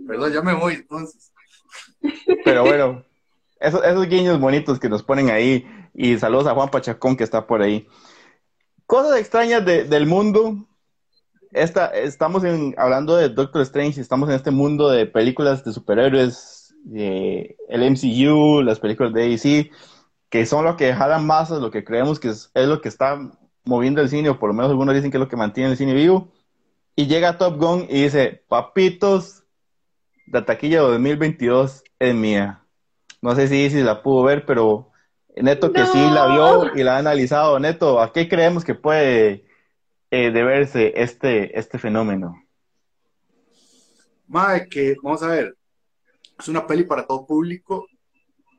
[0.07, 1.33] Perdón, ya me voy entonces.
[2.43, 3.03] Pero bueno,
[3.59, 5.67] esos, esos guiños bonitos que nos ponen ahí.
[5.93, 7.87] Y saludos a Juan Pachacón que está por ahí.
[8.85, 10.67] Cosas extrañas del mundo.
[11.51, 12.43] Esta, estamos
[12.77, 16.54] hablando de Doctor Strange, estamos en este mundo de películas de superhéroes,
[16.93, 19.71] el MCU, las películas de AC,
[20.29, 23.19] que son lo que jalan más, lo que creemos que es, es lo que está
[23.63, 25.77] moviendo el cine, o por lo menos algunos dicen que es lo que mantiene el
[25.77, 26.31] cine vivo.
[26.95, 29.43] Y llega Top Gun y dice, papitos,
[30.27, 32.63] la taquilla de 2022 es mía.
[33.21, 34.91] No sé si, si la pudo ver, pero
[35.35, 37.59] Neto que sí la vio y la ha analizado.
[37.59, 39.45] Neto, ¿a qué creemos que puede
[40.09, 42.41] eh, deberse este, este fenómeno?
[44.27, 45.55] Mae, que vamos a ver,
[46.37, 47.87] es una peli para todo público.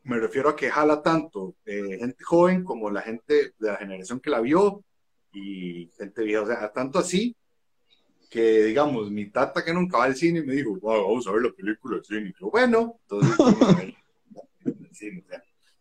[0.05, 4.21] Me refiero a que jala tanto eh, gente joven como la gente de la generación
[4.21, 4.85] que la vio
[5.33, 7.37] y gente vieja, o sea, tanto así
[8.31, 11.53] que, digamos, mi tata que nunca va al cine me dijo, vamos a ver la
[11.53, 12.29] película del cine.
[12.29, 13.95] Y yo, bueno, entonces,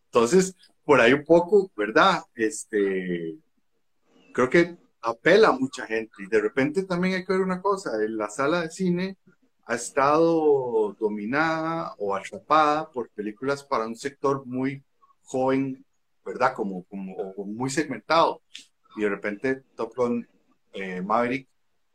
[0.06, 2.22] entonces, por ahí un poco, ¿verdad?
[2.34, 3.36] Este,
[4.32, 8.02] creo que apela a mucha gente y de repente también hay que ver una cosa,
[8.02, 9.16] en la sala de cine
[9.66, 14.82] ha estado dominada o atrapada por películas para un sector muy
[15.24, 15.84] joven,
[16.24, 16.54] ¿verdad?
[16.54, 18.42] Como, como muy segmentado
[18.96, 20.26] y de repente Top Gun
[20.72, 21.48] eh, Maverick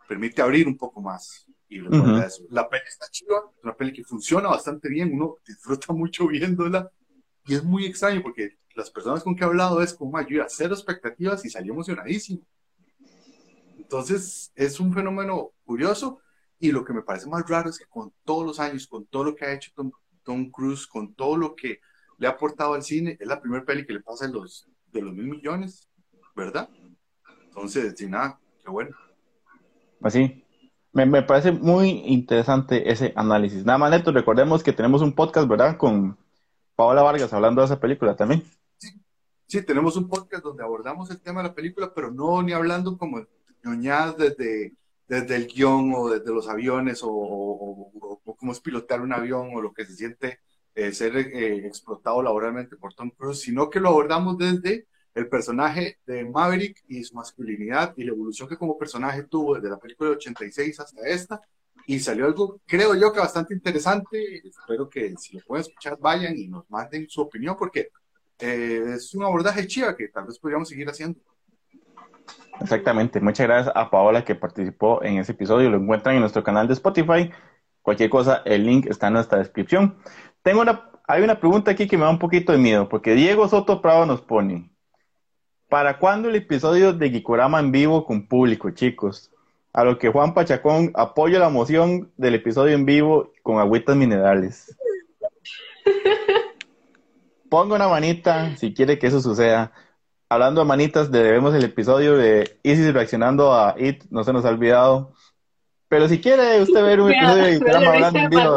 [0.08, 1.46] permite abrir un poco más.
[1.70, 2.44] Y eso.
[2.50, 6.92] La peli está chiva, es una peli que funciona bastante bien, uno disfruta mucho viéndola
[7.46, 10.46] y es muy extraño porque las personas con que he hablado es como, yo iba
[10.46, 12.42] a cero expectativas y salí emocionadísimo.
[13.78, 16.20] Entonces es un fenómeno curioso
[16.62, 19.24] y lo que me parece más raro es que con todos los años, con todo
[19.24, 19.92] lo que ha hecho Tom,
[20.24, 21.80] Tom Cruise, con todo lo que
[22.20, 25.02] le ha aportado al cine, es la primera peli que le pasa de los, de
[25.02, 25.90] los mil millones,
[26.36, 26.70] ¿verdad?
[27.46, 28.96] Entonces, sin nada, qué bueno.
[30.02, 30.46] Así.
[30.94, 33.66] Me, me, parece muy interesante ese análisis.
[33.66, 35.78] Nada más, Neto, recordemos que tenemos un podcast, ¿verdad?
[35.78, 36.18] Con
[36.76, 38.44] Paola Vargas hablando de esa película también.
[38.78, 38.90] Sí,
[39.48, 42.98] sí tenemos un podcast donde abordamos el tema de la película, pero no ni hablando
[42.98, 43.26] como
[43.64, 44.76] ñoñadas desde,
[45.12, 49.62] desde el guion o desde los aviones o, o, cómo es pilotear un avión o
[49.62, 50.40] lo que se siente
[50.74, 56.00] eh, ser eh, explotado laboralmente por Tom Cruise, sino que lo abordamos desde el personaje
[56.06, 60.12] de Maverick y su masculinidad y la evolución que como personaje tuvo desde la película
[60.12, 61.42] de 86 hasta esta.
[61.88, 64.48] Y salió algo, creo yo, que bastante interesante.
[64.48, 67.90] Espero que si lo pueden escuchar, vayan y nos manden su opinión, porque
[68.40, 71.20] eh, es un abordaje chiva que tal vez podríamos seguir haciendo.
[72.62, 73.20] Exactamente.
[73.20, 75.70] Muchas gracias a Paola que participó en ese episodio.
[75.70, 77.32] Lo encuentran en nuestro canal de Spotify.
[77.82, 79.98] Cualquier cosa, el link está en nuestra descripción.
[80.44, 83.48] Tengo una, hay una pregunta aquí que me da un poquito de miedo, porque Diego
[83.48, 84.70] Soto Prado nos pone,
[85.70, 89.32] ¿para cuándo el episodio de Gikorama en vivo con público, chicos?
[89.74, 94.78] A lo que Juan Pachacón apoya la moción del episodio en vivo con agüitas minerales.
[97.50, 99.72] Ponga una manita si quiere que eso suceda.
[100.32, 104.50] Hablando de manitas, debemos el episodio de Isis reaccionando a It, no se nos ha
[104.50, 105.14] olvidado.
[105.90, 108.56] Pero si quiere usted ver un episodio de Gikorama hablando en vivo.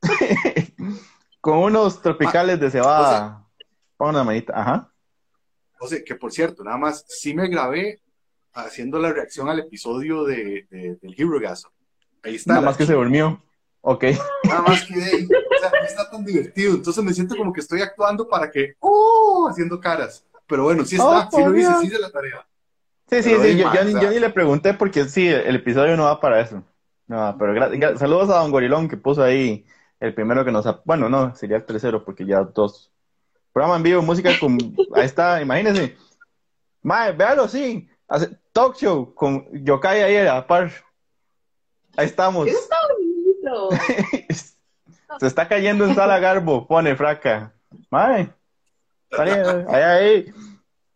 [1.42, 3.46] con unos tropicales de cebada.
[3.98, 4.90] Ponga una manita, ajá.
[5.78, 8.00] O sea, que por cierto, nada más, sí me grabé
[8.54, 11.66] haciendo la reacción al episodio de, del Hero Gas.
[12.22, 12.54] Ahí está.
[12.54, 13.44] Nada más que se durmió.
[13.82, 14.04] Ok.
[14.44, 16.76] Nada más que de O sea, no está tan divertido.
[16.76, 19.48] Entonces me siento como que estoy actuando para que, ¡oh!
[19.50, 20.24] haciendo caras.
[20.52, 22.46] Pero bueno, sí está, sí lo hice, sí hice la tarea.
[23.08, 23.56] Sí, sí, sí.
[23.56, 26.62] Yo, yo, ni le pregunté porque sí, el episodio no va para eso.
[27.06, 29.64] No, pero saludos a Don Gorilón que puso ahí
[29.98, 30.66] el primero que nos...
[30.84, 32.92] Bueno, no, sería el tercero porque ya dos.
[33.50, 34.58] Programa en vivo, música con...
[34.94, 35.96] Ahí está, imagínense.
[36.82, 37.88] Mae, véalo, sí.
[38.06, 40.70] Hace, talk show con Yokai ahí a par.
[41.96, 42.46] Ahí estamos.
[42.46, 43.70] está bonito.
[45.18, 47.54] Se está cayendo en sala Garbo, pone fraca.
[47.88, 48.30] Mae.
[49.18, 50.34] Ahí, ahí,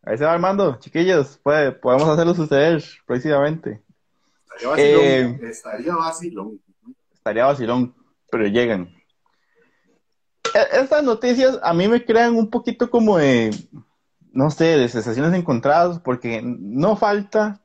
[0.04, 0.16] ahí.
[0.16, 1.38] se va armando, chiquillos.
[1.42, 3.82] Puede, podemos hacerlo suceder próximamente.
[4.56, 5.04] Estaría vacilón.
[5.04, 6.60] Eh, estaría vacilón.
[7.14, 7.94] Estaría vacilón,
[8.30, 8.94] pero llegan.
[10.54, 13.50] E, estas noticias a mí me crean un poquito como de
[14.36, 17.58] no sé, de sensaciones encontradas, porque no falta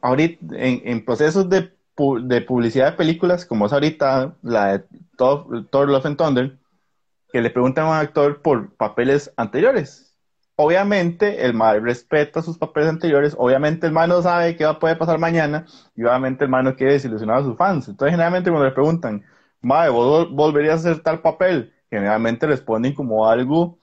[0.00, 4.84] ahorita en, procesos de, publicidad de películas, como es ahorita la de
[5.18, 6.58] Thor, Love and Thunder,
[7.32, 10.16] que le preguntan a un actor por papeles anteriores.
[10.56, 14.78] Obviamente el mal respeta sus papeles anteriores, obviamente el mal no sabe qué va a
[14.78, 17.88] poder pasar mañana y obviamente el mal no quiere desilusionar a sus fans.
[17.88, 19.24] Entonces generalmente cuando le preguntan,
[19.60, 21.72] Mae, ¿vos volverías a hacer tal papel?
[21.90, 23.78] Generalmente responden como algo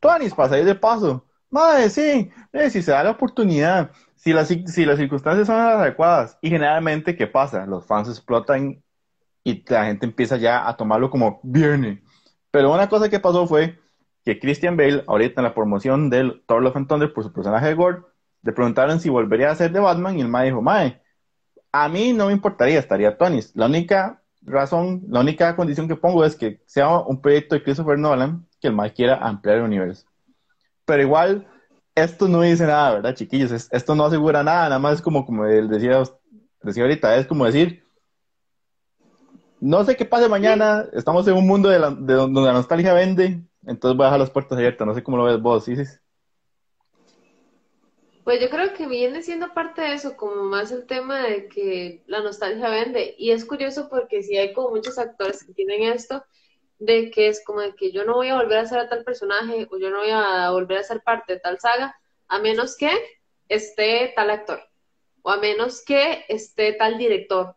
[0.00, 1.26] Tuanis, para de paso.
[1.50, 5.80] Madre, sí, eh, si se da la oportunidad, si las, si las circunstancias son las
[5.80, 7.66] adecuadas, y generalmente, ¿qué pasa?
[7.66, 8.82] Los fans explotan
[9.44, 12.02] y la gente empieza ya a tomarlo como viene.
[12.56, 13.78] Pero una cosa que pasó fue
[14.24, 17.66] que Christian Bale, ahorita en la promoción del Thor Love and Thunder por su personaje
[17.66, 17.98] de Gore,
[18.40, 21.02] le preguntaron si volvería a ser de Batman y el mae dijo, mae,
[21.70, 23.40] a mí no me importaría, estaría Tony.
[23.52, 27.98] La única razón, la única condición que pongo es que sea un proyecto de Christopher
[27.98, 30.06] Nolan que el mal quiera ampliar el universo.
[30.86, 31.46] Pero igual,
[31.94, 33.68] esto no dice nada, ¿verdad, chiquillos?
[33.70, 36.02] esto no asegura nada, nada más es como, como decía,
[36.62, 37.85] decía ahorita, es como decir,
[39.60, 43.96] no sé qué pase mañana, estamos en un mundo de, donde la nostalgia vende, entonces
[43.96, 46.00] voy a dejar las puertas abiertas, no sé cómo lo ves vos, Isis.
[48.24, 52.02] Pues yo creo que viene siendo parte de eso, como más el tema de que
[52.06, 53.14] la nostalgia vende.
[53.18, 56.24] Y es curioso porque si hay como muchos actores que tienen esto,
[56.78, 59.04] de que es como de que yo no voy a volver a ser a tal
[59.04, 61.96] personaje o yo no voy a volver a ser parte de tal saga
[62.28, 62.90] a menos que
[63.48, 64.60] esté tal actor
[65.22, 67.56] o a menos que esté tal director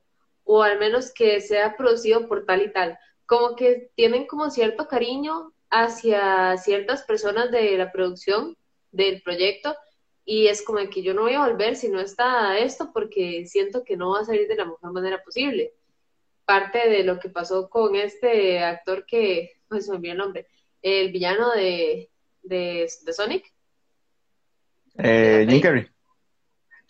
[0.51, 2.97] o al menos que sea producido por tal y tal.
[3.27, 8.57] Como que tienen como cierto cariño hacia ciertas personas de la producción
[8.91, 9.75] del proyecto
[10.25, 13.83] y es como que yo no voy a volver si no está esto porque siento
[13.83, 15.73] que no va a salir de la mejor manera posible
[16.45, 20.47] parte de lo que pasó con este actor que, pues me olvidó el nombre,
[20.81, 22.09] el villano de,
[22.41, 23.53] de, Sonic.
[24.97, 25.87] Eh, Jim Carrey.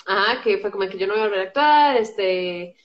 [0.06, 2.78] Ajá, que fue como que yo no voy a volver a actuar, este,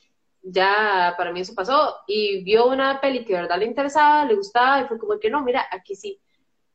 [0.44, 4.36] ya para mí eso pasó, y vio una peli que de verdad le interesaba, le
[4.36, 6.20] gustaba, y fue como que no, mira, aquí sí.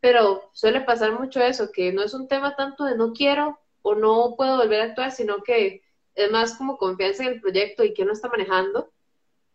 [0.02, 3.96] Pero suele pasar mucho eso, que no es un tema tanto de no quiero o
[3.96, 5.82] no puedo volver a actuar, sino que
[6.16, 8.92] es más como confianza en el proyecto y que uno está manejando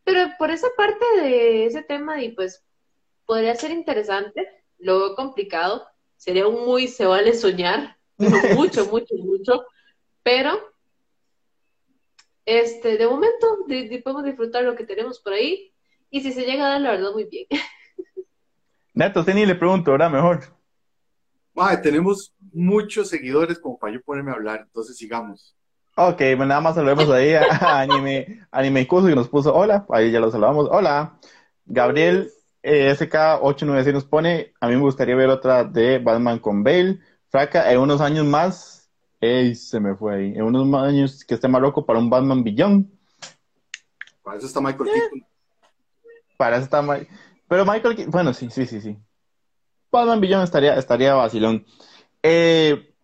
[0.05, 2.63] pero por esa parte de ese tema, y pues
[3.27, 4.47] podría ser interesante,
[4.79, 7.97] lo veo complicado, sería un muy se vale soñar,
[8.55, 9.65] mucho, mucho, mucho,
[10.23, 10.74] pero
[12.47, 13.65] este, de momento
[14.03, 15.73] podemos disfrutar lo que tenemos por ahí,
[16.11, 17.47] y si se llega a dar, la verdad, muy bien.
[18.95, 20.41] Neto, ni le pregunto, ahora mejor.
[21.83, 25.57] tenemos muchos seguidores como para yo ponerme a hablar, entonces sigamos.
[25.97, 30.11] Ok, bueno, nada más saludemos ahí a Anime, Anime Curso que nos puso hola, ahí
[30.11, 31.19] ya lo saludamos, hola.
[31.67, 32.31] Gabriel
[32.63, 37.71] eh, SK896 nos pone, a mí me gustaría ver otra de Batman con Bale, Fraca,
[37.71, 38.74] en unos años más,
[39.25, 42.45] ey, se me fue ahí, en unos años que esté más loco para un Batman
[42.45, 42.91] Billón.
[44.23, 45.27] Para eso está Michael Keaton.
[46.37, 47.09] Para eso está Michael,
[47.49, 48.99] pero Michael, bueno, sí, sí, sí, sí.
[49.91, 51.65] Batman Billón estaría, estaría vacilón.
[52.23, 52.95] Eh,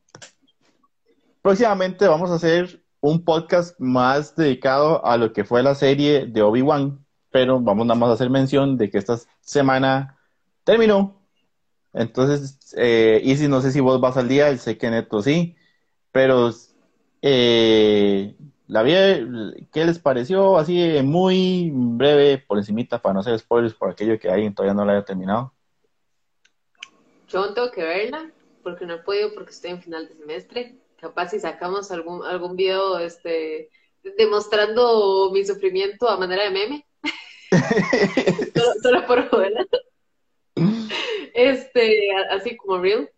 [1.42, 6.42] próximamente vamos a hacer un podcast más dedicado a lo que fue la serie de
[6.42, 10.18] Obi-Wan, pero vamos nada más a hacer mención de que esta semana
[10.64, 11.22] terminó.
[11.92, 15.56] Entonces, eh, y si no sé si vos vas al día, sé que Neto sí,
[16.12, 16.50] pero
[17.22, 18.34] eh,
[18.66, 18.92] la vi,
[19.72, 20.58] ¿qué les pareció?
[20.58, 24.84] Así muy breve, por encimita, para no hacer spoilers por aquello que hay, todavía no
[24.84, 25.52] la haya terminado.
[27.28, 28.30] Yo tengo que verla,
[28.62, 30.78] porque no he podido, porque estoy en final de semestre.
[30.96, 33.70] Capaz si sacamos algún, algún video este,
[34.18, 36.86] demostrando mi sufrimiento a manera de meme.
[38.82, 39.52] solo, por joder.
[41.34, 41.96] este,
[42.30, 43.10] así como real.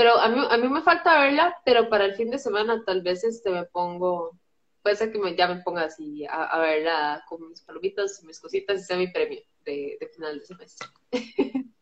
[0.00, 3.02] Pero a mí, a mí me falta verla, pero para el fin de semana tal
[3.02, 4.34] vez este me pongo,
[4.82, 8.80] puede ser que me, ya me ponga así a, verla con mis palomitas, mis cositas
[8.80, 10.88] y sea mi premio de, final de semestre.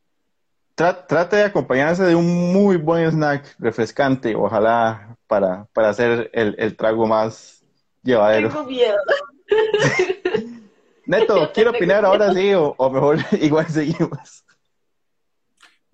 [0.74, 6.76] Trate de acompañarse de un muy buen snack refrescante, ojalá para, para hacer el, el
[6.76, 7.64] trago más
[8.02, 8.48] llevadero.
[8.48, 8.98] Tengo miedo.
[11.06, 14.44] Neto, quiero opinar ahora sí, o, o mejor igual seguimos.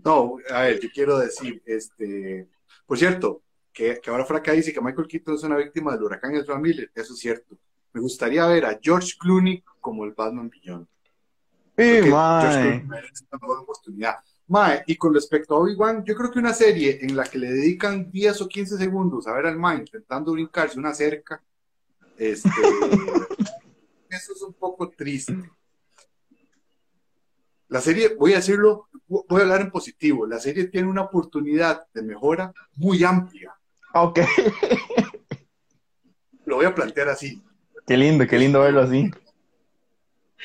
[0.04, 2.48] No, a ver, yo quiero decir, este,
[2.86, 3.42] por cierto,
[3.72, 6.90] que, que ahora Fraca dice que Michael Keaton es una víctima del huracán Ezra Miller,
[6.94, 7.56] eso es cierto.
[7.92, 10.86] Me gustaría ver a George Clooney como el Batman Beyond.
[11.76, 12.84] Sí, mae.
[12.84, 14.16] una oportunidad.
[14.46, 17.50] Mae, y con respecto a Obi-Wan, yo creo que una serie en la que le
[17.50, 21.42] dedican 10 o 15 segundos a ver al Mae intentando brincarse una cerca,
[22.18, 22.50] este,
[24.10, 25.34] eso es un poco triste.
[27.68, 31.86] La serie, voy a decirlo, voy a hablar en positivo, la serie tiene una oportunidad
[31.92, 33.54] de mejora muy amplia.
[33.94, 34.20] Ok.
[36.46, 37.42] Lo voy a plantear así.
[37.86, 39.10] Qué lindo, qué lindo verlo así.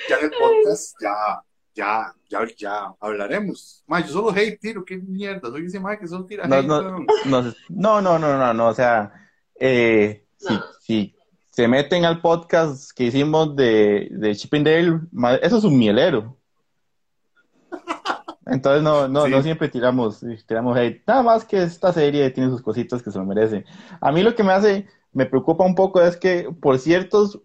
[0.07, 1.43] Ya en el podcast, ya,
[1.73, 3.83] ya, ya, ya hablaremos.
[3.85, 6.67] Ma, yo solo hate tiro, qué mierda, soy ese ma que solo tira no, hate.
[6.67, 9.11] No, no, no, no, no, no, o sea,
[9.55, 11.15] eh, si, si,
[11.49, 15.01] se meten al podcast que hicimos de, de Chippendale,
[15.41, 16.38] eso es un mielero.
[18.51, 21.03] Entonces no, no, no siempre tiramos, tiramos hate.
[21.07, 23.65] Nada más que esta serie tiene sus cositas que se lo merece.
[24.01, 27.39] A mí lo que me hace, me preocupa un poco es que por ciertos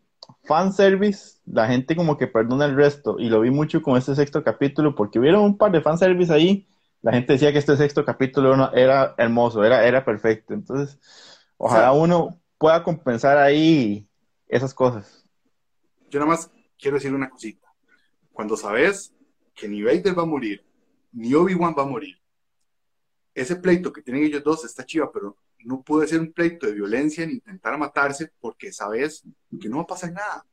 [0.44, 3.16] fanservice, la gente como que perdona el resto.
[3.18, 6.66] Y lo vi mucho con este sexto capítulo, porque hubieron un par de fanservice ahí.
[7.02, 10.54] La gente decía que este sexto capítulo era hermoso, era, era perfecto.
[10.54, 10.98] Entonces,
[11.58, 14.06] ojalá uno pueda compensar ahí
[14.48, 15.26] esas cosas.
[16.10, 17.68] Yo nada más quiero decir una cosita.
[18.32, 19.12] Cuando sabes
[19.54, 20.64] que ni Vader va a morir,
[21.14, 22.20] ni Obi-Wan va a morir.
[23.32, 26.74] Ese pleito que tienen ellos dos está chiva, pero no puede ser un pleito de
[26.74, 29.22] violencia ni intentar matarse porque sabes
[29.60, 30.46] que no va a pasar nada.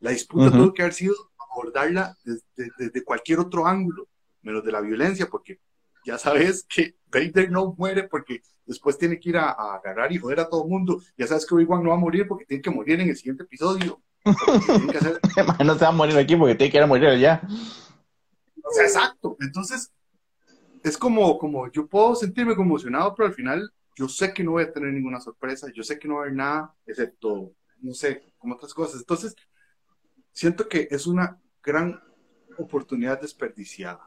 [0.00, 4.08] La disputa tuvo que haber sido abordarla desde, cualquier otro ángulo,
[4.42, 5.60] menos de la violencia, porque
[6.04, 10.40] ya sabes que Vader no muere porque después tiene que ir a, agarrar y joder
[10.40, 11.00] a todo el mundo.
[11.16, 13.44] Ya sabes que Obi-Wan no va a morir porque tiene que morir en el siguiente
[13.44, 14.02] episodio.
[15.64, 17.42] no se va a morir aquí porque tiene que ir a morir allá.
[18.72, 19.36] O sea, exacto.
[19.40, 19.92] Entonces,
[20.82, 24.62] es como, como yo puedo sentirme conmocionado, pero al final yo sé que no voy
[24.64, 28.32] a tener ninguna sorpresa, yo sé que no va a haber nada, excepto, no sé,
[28.38, 29.00] como otras cosas.
[29.00, 29.36] Entonces,
[30.32, 32.00] siento que es una gran
[32.56, 34.04] oportunidad desperdiciada.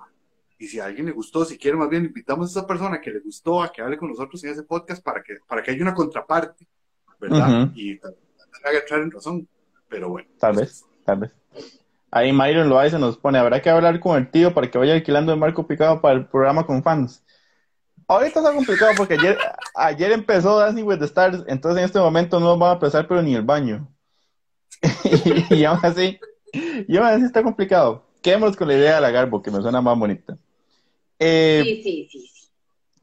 [0.58, 3.12] Y si a alguien le gustó, si quiere, más bien invitamos a esa persona que
[3.12, 5.84] le gustó a que hable con nosotros en ese podcast para que, para que haya
[5.84, 6.68] una contraparte,
[7.20, 7.72] ¿verdad?
[7.76, 9.48] Y tal vez haga entrar en razón,
[9.88, 10.28] pero bueno.
[10.40, 11.32] Tal vez, tal vez.
[12.16, 14.94] Ahí Myron lo hace, nos pone, habrá que hablar con el tío para que vaya
[14.94, 17.22] alquilando el marco picado para el programa con fans.
[18.08, 19.38] Ahorita está complicado porque ayer,
[19.76, 23.22] ayer empezó Dancing with the Stars, entonces en este momento no va a empezar pero
[23.22, 23.94] ni el baño.
[25.50, 26.18] y, aún así,
[26.88, 28.06] y aún así está complicado.
[28.22, 30.38] Quedémonos con la idea de la Garbo, que me suena más bonita.
[31.20, 32.50] Eh, sí, sí, sí,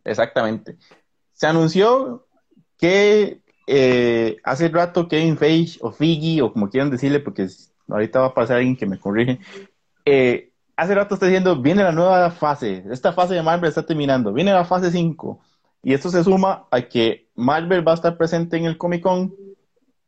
[0.05, 0.79] Exactamente.
[1.35, 2.27] Se anunció
[2.79, 7.47] que eh, hace rato Kevin Feige o Figgy o como quieran decirle, porque
[7.93, 9.38] ahorita va a pasar alguien que me corrige.
[10.05, 14.32] Eh, hace rato está diciendo, viene la nueva fase, esta fase de Marvel está terminando,
[14.32, 15.40] viene la fase 5.
[15.82, 19.34] Y esto se suma a que Marvel va a estar presente en el Comic Con,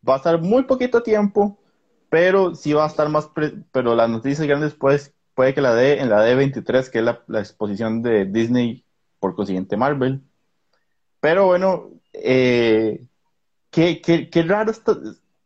[0.09, 1.59] va a estar muy poquito tiempo,
[2.09, 3.29] pero sí va a estar más,
[3.73, 7.41] pero las noticias grandes pues, puede que la dé en la D23, que es la,
[7.41, 8.85] exposición de Disney,
[9.19, 10.23] por consiguiente Marvel.
[11.21, 13.05] Pero bueno, eh,
[13.71, 14.97] qué, qué, qué raro está,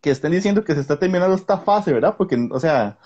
[0.01, 2.17] que estén diciendo que se está terminando esta fase, ¿verdad?
[2.17, 2.99] Porque, o sea,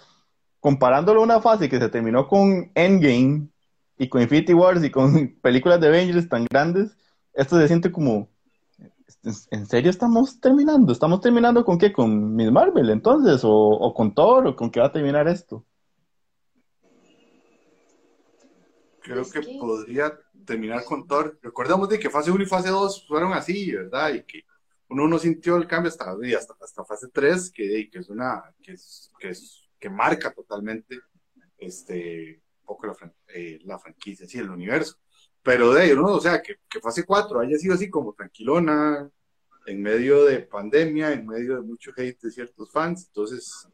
[0.61, 3.49] comparándolo a una fase que se terminó con Endgame
[3.99, 6.97] y con Infinity Wars y con películas de Avengers tan grandes,
[7.33, 8.29] esto se siente como,
[9.51, 10.93] ¿en serio estamos terminando?
[10.93, 11.93] ¿Estamos terminando con qué?
[11.93, 13.41] ¿Con Miss Marvel entonces?
[13.45, 14.47] ¿O, con Thor?
[14.47, 15.65] ¿O con qué va a terminar esto?
[19.03, 20.17] creo que, podría
[20.47, 21.39] terminar con Thor.
[21.43, 24.15] Recordemos de que fase 1 y fase 2 fueron así, ¿verdad?
[24.15, 24.45] Y que
[24.93, 28.73] uno no sintió el cambio hasta, hasta, hasta fase 3, que, que, es una, que,
[28.73, 31.01] es, que, es, que marca totalmente
[31.59, 34.99] este, un poco la, eh, la franquicia, sí, el universo.
[35.43, 36.07] Pero de ahí, ¿no?
[36.07, 39.11] O sea, que, que fase 4 haya sido así como tranquilona,
[39.67, 43.69] en medio de pandemia, en medio de mucho hate de ciertos fans, entonces,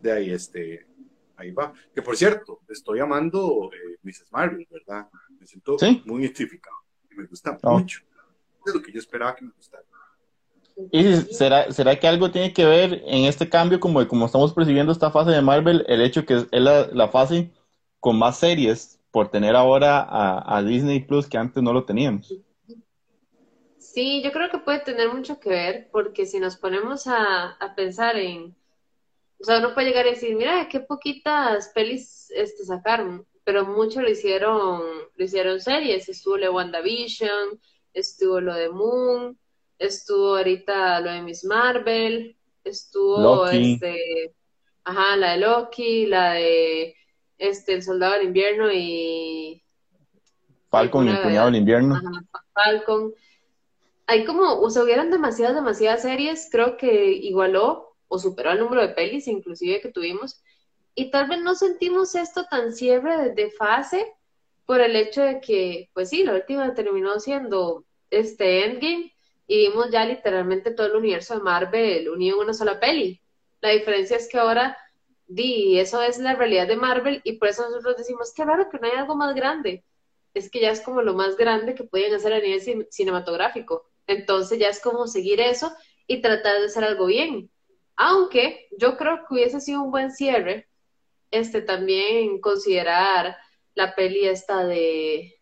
[0.00, 0.86] de ahí, este,
[1.36, 1.72] ahí va.
[1.94, 4.32] Que por cierto, estoy amando eh, Mrs.
[4.32, 5.08] Marvel, ¿verdad?
[5.38, 6.76] Me siento muy identificado
[7.10, 7.78] y me gusta oh.
[7.78, 8.00] mucho.
[8.66, 9.84] Es lo que yo esperaba que me gustara.
[10.90, 14.92] ¿Y será, será que algo tiene que ver en este cambio, como, como estamos percibiendo
[14.92, 17.50] esta fase de Marvel, el hecho que es la, fase
[18.00, 22.34] con más series por tener ahora a, a, Disney Plus que antes no lo teníamos?
[23.78, 27.74] Sí, yo creo que puede tener mucho que ver, porque si nos ponemos a, a
[27.74, 28.54] pensar en,
[29.38, 34.00] o sea, uno puede llegar y decir, mira, qué poquitas pelis este, sacaron, pero mucho
[34.00, 34.82] lo hicieron,
[35.14, 37.60] lo hicieron series, estuvo lo de WandaVision,
[37.92, 39.38] estuvo lo de Moon,
[39.82, 44.34] estuvo ahorita lo de Miss Marvel, estuvo este,
[44.84, 46.94] ajá, la de Loki, la de
[47.38, 49.62] este El Soldado del Invierno y
[50.70, 51.96] Falcon y el Cuñado del Invierno.
[51.96, 52.10] Ajá,
[52.54, 53.12] Falcon.
[54.06, 58.82] Hay como, o sea, hubieran demasiadas, demasiadas series, creo que igualó o superó el número
[58.82, 60.42] de pelis inclusive que tuvimos.
[60.94, 64.12] Y tal vez no sentimos esto tan cierre de fase
[64.66, 69.11] por el hecho de que, pues sí, la última terminó siendo este Endgame
[69.52, 73.20] y vimos ya literalmente todo el universo de Marvel unido en una sola peli.
[73.60, 74.78] La diferencia es que ahora,
[75.26, 78.78] di, eso es la realidad de Marvel y por eso nosotros decimos, qué raro que
[78.78, 79.84] no hay algo más grande.
[80.32, 83.90] Es que ya es como lo más grande que pueden hacer a nivel cinematográfico.
[84.06, 85.70] Entonces ya es como seguir eso
[86.06, 87.50] y tratar de hacer algo bien.
[87.96, 90.70] Aunque yo creo que hubiese sido un buen cierre,
[91.30, 93.36] este también considerar
[93.74, 95.38] la peli esta de,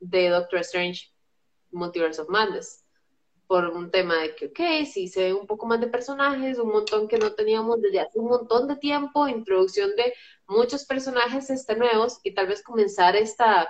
[0.00, 1.12] de Doctor Strange,
[1.70, 2.81] Multiverse of Madness
[3.52, 6.72] por un tema de que, ok, sí se ve un poco más de personajes, un
[6.72, 10.14] montón que no teníamos desde hace un montón de tiempo, introducción de
[10.46, 13.68] muchos personajes este, nuevos y tal vez comenzar esta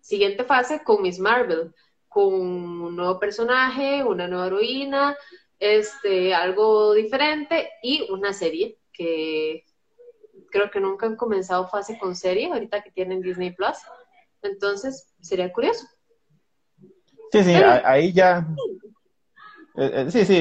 [0.00, 1.72] siguiente fase con Miss Marvel,
[2.08, 5.16] con un nuevo personaje, una nueva heroína,
[5.60, 9.64] este, algo diferente y una serie que
[10.50, 13.76] creo que nunca han comenzado fase con serie, ahorita que tienen Disney Plus.
[14.42, 15.86] Entonces, sería curioso.
[17.30, 18.44] Sí, sí, ahí ya,
[19.76, 20.40] eh, eh, sí, sí,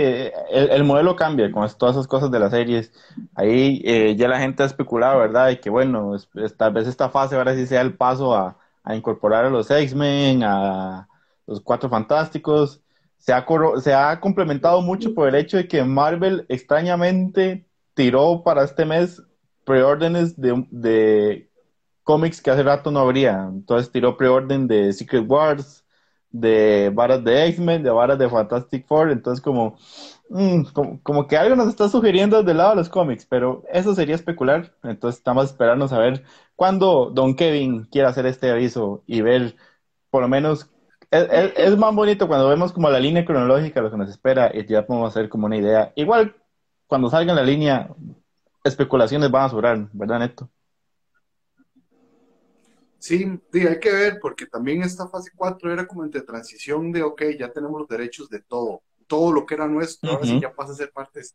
[0.52, 2.92] el, modelo cambia con todas esas cosas de las series.
[3.36, 5.50] Ahí eh, ya la gente ha especulado, ¿verdad?
[5.50, 6.16] Y que bueno,
[6.58, 8.58] tal vez esta fase ahora sí sea el paso a,
[8.94, 11.08] incorporar a los X-Men, a
[11.48, 12.82] los Cuatro Fantásticos.
[13.18, 13.46] Se ha,
[13.82, 17.66] se ha complementado mucho por el hecho de que Marvel extrañamente
[17.96, 19.22] tiró para este mes
[19.66, 21.50] preórdenes de, de
[22.04, 23.48] cómics que hace rato no habría.
[23.52, 25.83] Entonces tiró preorden de Secret Wars,
[26.34, 29.78] de varas de X-Men, de varas de Fantastic Four, entonces como,
[30.30, 30.64] mm,
[31.04, 34.74] como, que algo nos está sugiriendo del lado de los cómics, pero eso sería especular,
[34.84, 36.24] entonces estamos esperando a ver
[36.56, 39.56] cuándo Don Kevin quiera hacer este aviso y ver
[40.10, 40.70] por lo menos,
[41.12, 44.86] es, más bonito cuando vemos como la línea cronológica, lo que nos espera, y ya
[44.86, 45.92] podemos hacer como una idea.
[45.96, 46.36] Igual,
[46.88, 47.90] cuando salga en la línea,
[48.64, 50.50] especulaciones van a sobrar, ¿verdad, Neto?
[53.04, 57.22] Sí, hay que ver, porque también esta fase 4 era como entre transición de, ok,
[57.38, 60.72] ya tenemos los derechos de todo, todo lo que era nuestro, ahora sí ya pasa
[60.72, 61.28] a ser parte de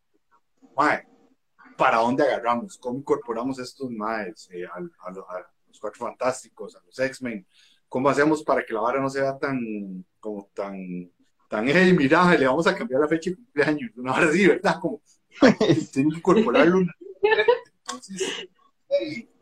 [1.77, 2.79] ¿para dónde agarramos?
[2.79, 5.27] ¿Cómo incorporamos estos maes eh, a, los,
[5.79, 7.47] Cuatro Fantásticos, a los X-Men?
[7.87, 11.13] ¿Cómo hacemos para que la vara no sea tan, como tan,
[11.51, 14.81] tan, hey, mira, le vamos a cambiar la fecha de cumpleaños, una hora así, ¿verdad?
[14.81, 15.03] Como,
[15.93, 16.81] tienen que incorporarlo.
[17.85, 18.49] Entonces,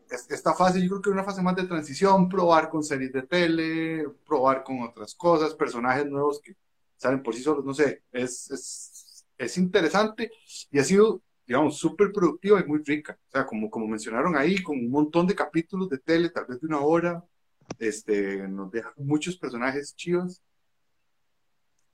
[0.09, 3.23] esta fase yo creo que es una fase más de transición, probar con series de
[3.23, 6.55] tele, probar con otras cosas, personajes nuevos que
[6.97, 10.31] salen por sí solos, no sé, es, es, es interesante
[10.71, 13.17] y ha sido, digamos, súper productiva y muy rica.
[13.27, 16.59] O sea, como, como mencionaron ahí, con un montón de capítulos de tele, tal vez
[16.59, 17.23] de una hora,
[17.79, 20.41] este, nos deja muchos personajes chivos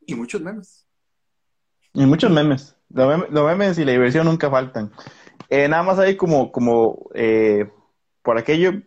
[0.05, 0.87] y muchos memes.
[1.93, 2.75] Y muchos memes.
[2.89, 4.91] Los memes, y la diversión nunca faltan.
[5.49, 7.71] Eh, nada más ahí como, como eh,
[8.23, 8.81] por aquello,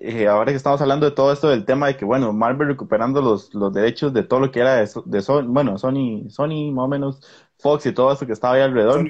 [0.00, 3.22] eh, ahora que estamos hablando de todo esto del tema de que, bueno, Marvel recuperando
[3.22, 6.84] los, los derechos de todo lo que era de, de Sony, bueno, Sony, Sony más
[6.86, 7.20] o menos,
[7.58, 9.08] Fox y todo eso que estaba ahí alrededor.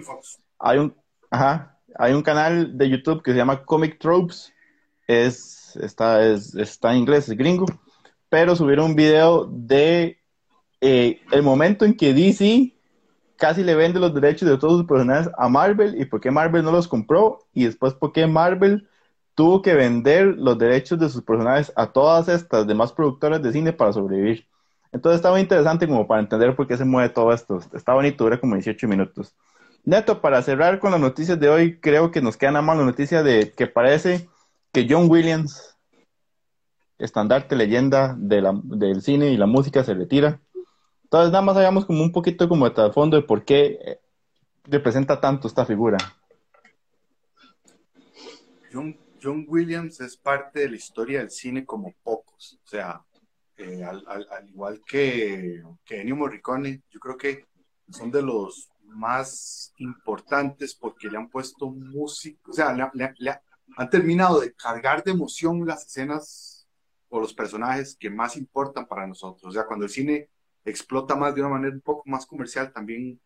[0.58, 0.94] Hay un,
[1.30, 4.52] ajá, hay un canal de YouTube que se llama Comic Tropes,
[5.06, 7.66] es, está, es, está en inglés, es gringo,
[8.28, 10.18] pero subieron un video de
[10.80, 12.74] eh, el momento en que DC
[13.36, 16.64] casi le vende los derechos de todos sus personajes a Marvel y por qué Marvel
[16.64, 18.88] no los compró y después por qué Marvel
[19.34, 23.72] tuvo que vender los derechos de sus personajes a todas estas demás productoras de cine
[23.72, 24.46] para sobrevivir.
[24.92, 27.60] Entonces muy interesante como para entender por qué se mueve todo esto.
[27.72, 29.34] Está bonito, dura como 18 minutos.
[29.84, 32.84] Neto, para cerrar con las noticias de hoy, creo que nos queda nada más la
[32.84, 34.28] noticia de que parece
[34.70, 35.76] que John Williams,
[36.98, 40.40] estandarte leyenda del cine y la música, se retira.
[41.04, 44.00] Entonces nada más hagamos como un poquito como de trasfondo de por qué eh,
[44.64, 45.98] representa tanto esta figura.
[48.72, 52.58] John, John Williams es parte de la historia del cine como pocos.
[52.64, 53.04] O sea,
[53.56, 57.46] eh, al, igual que, que Ennio Morricone, yo creo que
[57.90, 63.40] son de los más importantes porque le han puesto música, o sea, le,
[63.76, 66.66] han terminado de cargar de emoción las escenas
[67.08, 69.44] o los personajes que más importan para nosotros.
[69.44, 70.28] O sea, cuando el cine
[70.64, 73.20] explota más de una manera un poco más comercial, también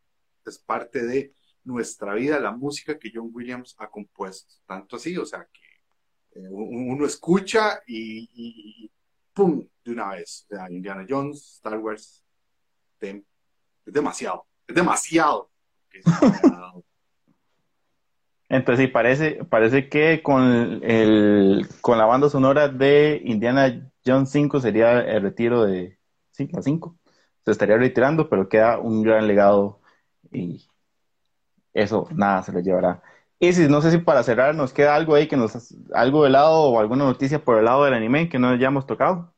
[0.45, 1.33] es parte de
[1.65, 4.55] nuestra vida, la música que John Williams ha compuesto.
[4.67, 5.66] Tanto así, o sea, que
[6.51, 8.91] uno escucha y,
[9.33, 9.67] ¡pum!
[9.85, 10.47] de una vez.
[10.51, 12.25] O sea, Indiana Jones, Star Wars,
[13.01, 13.23] es
[13.85, 15.51] demasiado, es demasiado.
[18.49, 24.61] Entonces sí, parece, parece que con, el, con la banda sonora de Indiana Jones 5
[24.61, 25.99] sería el retiro de
[26.33, 26.97] 5 a 5.
[27.45, 29.81] Se estaría retirando, pero queda un gran legado
[30.31, 30.65] y
[31.73, 33.03] eso nada se lo llevará.
[33.39, 36.31] Y si no sé si para cerrar nos queda algo ahí que nos algo de
[36.31, 39.35] lado o alguna noticia por el lado del anime que no hayamos tocado.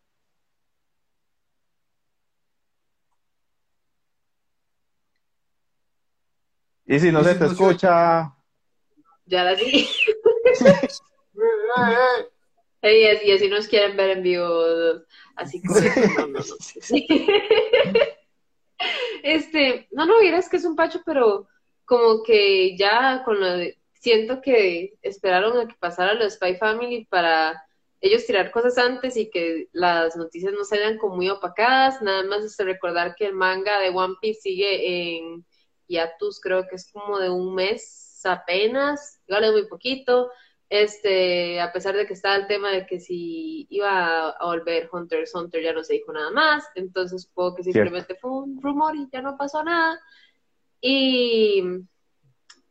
[6.86, 8.34] Y si no se te escucha.
[9.26, 9.86] Ya la di.
[12.82, 14.48] y así nos quieren ver en vivo.
[15.36, 15.80] Así como.
[19.22, 21.46] este, no, no, es que es un pacho, pero
[21.84, 26.56] como que ya con lo de, siento que esperaron a que pasara lo de Spy
[26.56, 27.62] Family para
[28.00, 32.00] ellos tirar cosas antes y que las noticias no se como muy opacadas.
[32.02, 35.44] Nada más es recordar que el manga de One Piece sigue en
[36.18, 40.30] tus creo que es como de un mes apenas, igual es muy poquito.
[40.70, 45.20] Este, a pesar de que estaba el tema de que si iba a volver Hunter
[45.20, 48.94] x Hunter ya no se dijo nada más, entonces supongo que simplemente fue un rumor
[48.94, 49.98] y ya no pasó nada.
[50.80, 51.64] Y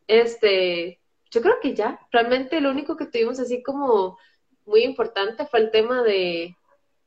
[0.05, 1.01] este,
[1.31, 4.17] yo creo que ya, realmente lo único que tuvimos así como
[4.65, 6.55] muy importante fue el tema de,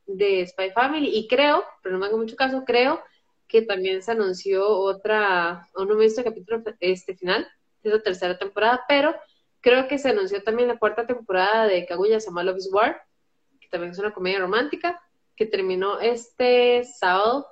[0.07, 3.03] de Spy Family y creo, pero no me hago mucho caso, creo
[3.47, 7.49] que también se anunció otra, o no me visto el capítulo este final
[7.83, 9.14] de la tercera temporada, pero
[9.61, 13.03] creo que se anunció también la cuarta temporada de Kaguya Sama Love is War,
[13.61, 15.03] que también es una comedia romántica,
[15.37, 17.47] que terminó este sábado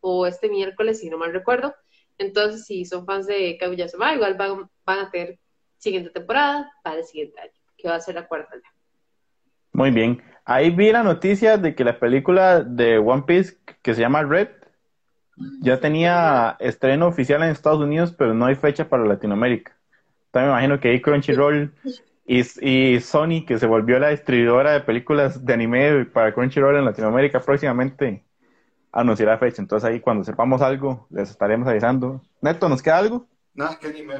[0.00, 1.74] o este miércoles, si no mal recuerdo.
[2.18, 5.38] Entonces, si son fans de Kaguya Sama, igual van, a tener
[5.80, 8.54] siguiente temporada para el siguiente año, que va a ser la cuarta
[9.72, 10.22] Muy bien.
[10.44, 14.48] Ahí vi la noticia de que la película de One Piece, que se llama Red,
[15.60, 19.76] ya tenía estreno oficial en Estados Unidos, pero no hay fecha para Latinoamérica.
[20.30, 21.72] También me imagino que hay Crunchyroll
[22.26, 26.84] y, y, Sony, que se volvió la distribuidora de películas de anime para Crunchyroll en
[26.84, 28.22] Latinoamérica, próximamente
[28.92, 29.62] anunciará fecha.
[29.62, 32.22] Entonces ahí cuando sepamos algo, les estaremos avisando.
[32.42, 33.26] Neto, ¿nos queda algo?
[33.54, 34.14] No, que anime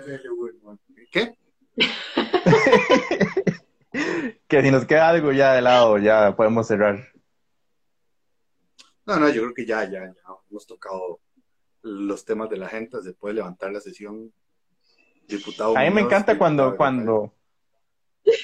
[1.12, 1.34] ¿Qué?
[4.48, 7.08] que si nos queda algo ya de lado, ya podemos cerrar.
[9.06, 10.12] No, no, yo creo que ya, ya, ya
[10.50, 11.20] hemos tocado
[11.82, 14.32] los temas de la gente, se puede levantar la sesión.
[15.26, 15.76] Diputado.
[15.76, 17.32] A mí me encanta cuando, cuando,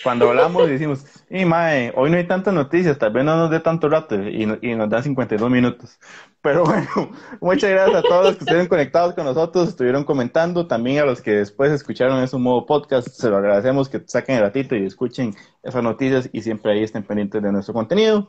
[0.02, 3.60] cuando hablamos decimos, y mae, hoy no hay tantas noticias, tal vez no nos dé
[3.60, 5.98] tanto rato y, y nos dan 52 minutos.
[6.40, 6.88] Pero bueno,
[7.40, 11.20] muchas gracias a todos los que estuvieron conectados con nosotros, estuvieron comentando, también a los
[11.20, 14.86] que después escucharon en su modo podcast, se lo agradecemos que saquen el ratito y
[14.86, 18.28] escuchen esas noticias y siempre ahí estén pendientes de nuestro contenido.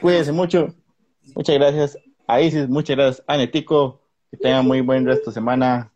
[0.00, 0.74] Cuídense mucho.
[1.34, 4.02] Muchas gracias a Isis, muchas gracias a Netico.
[4.30, 5.92] Que tengan muy buen resto de semana.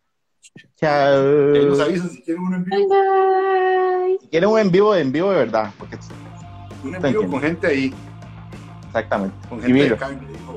[0.76, 1.22] Chao.
[1.68, 2.94] Nos avisan si quieren un en vivo.
[4.20, 5.72] Si quieren un en vivo, en vivo de verdad.
[5.78, 5.98] Porque
[6.82, 7.94] un en vivo con gente ahí.
[8.86, 9.36] Exactamente.
[9.48, 10.49] Con gente de dijo.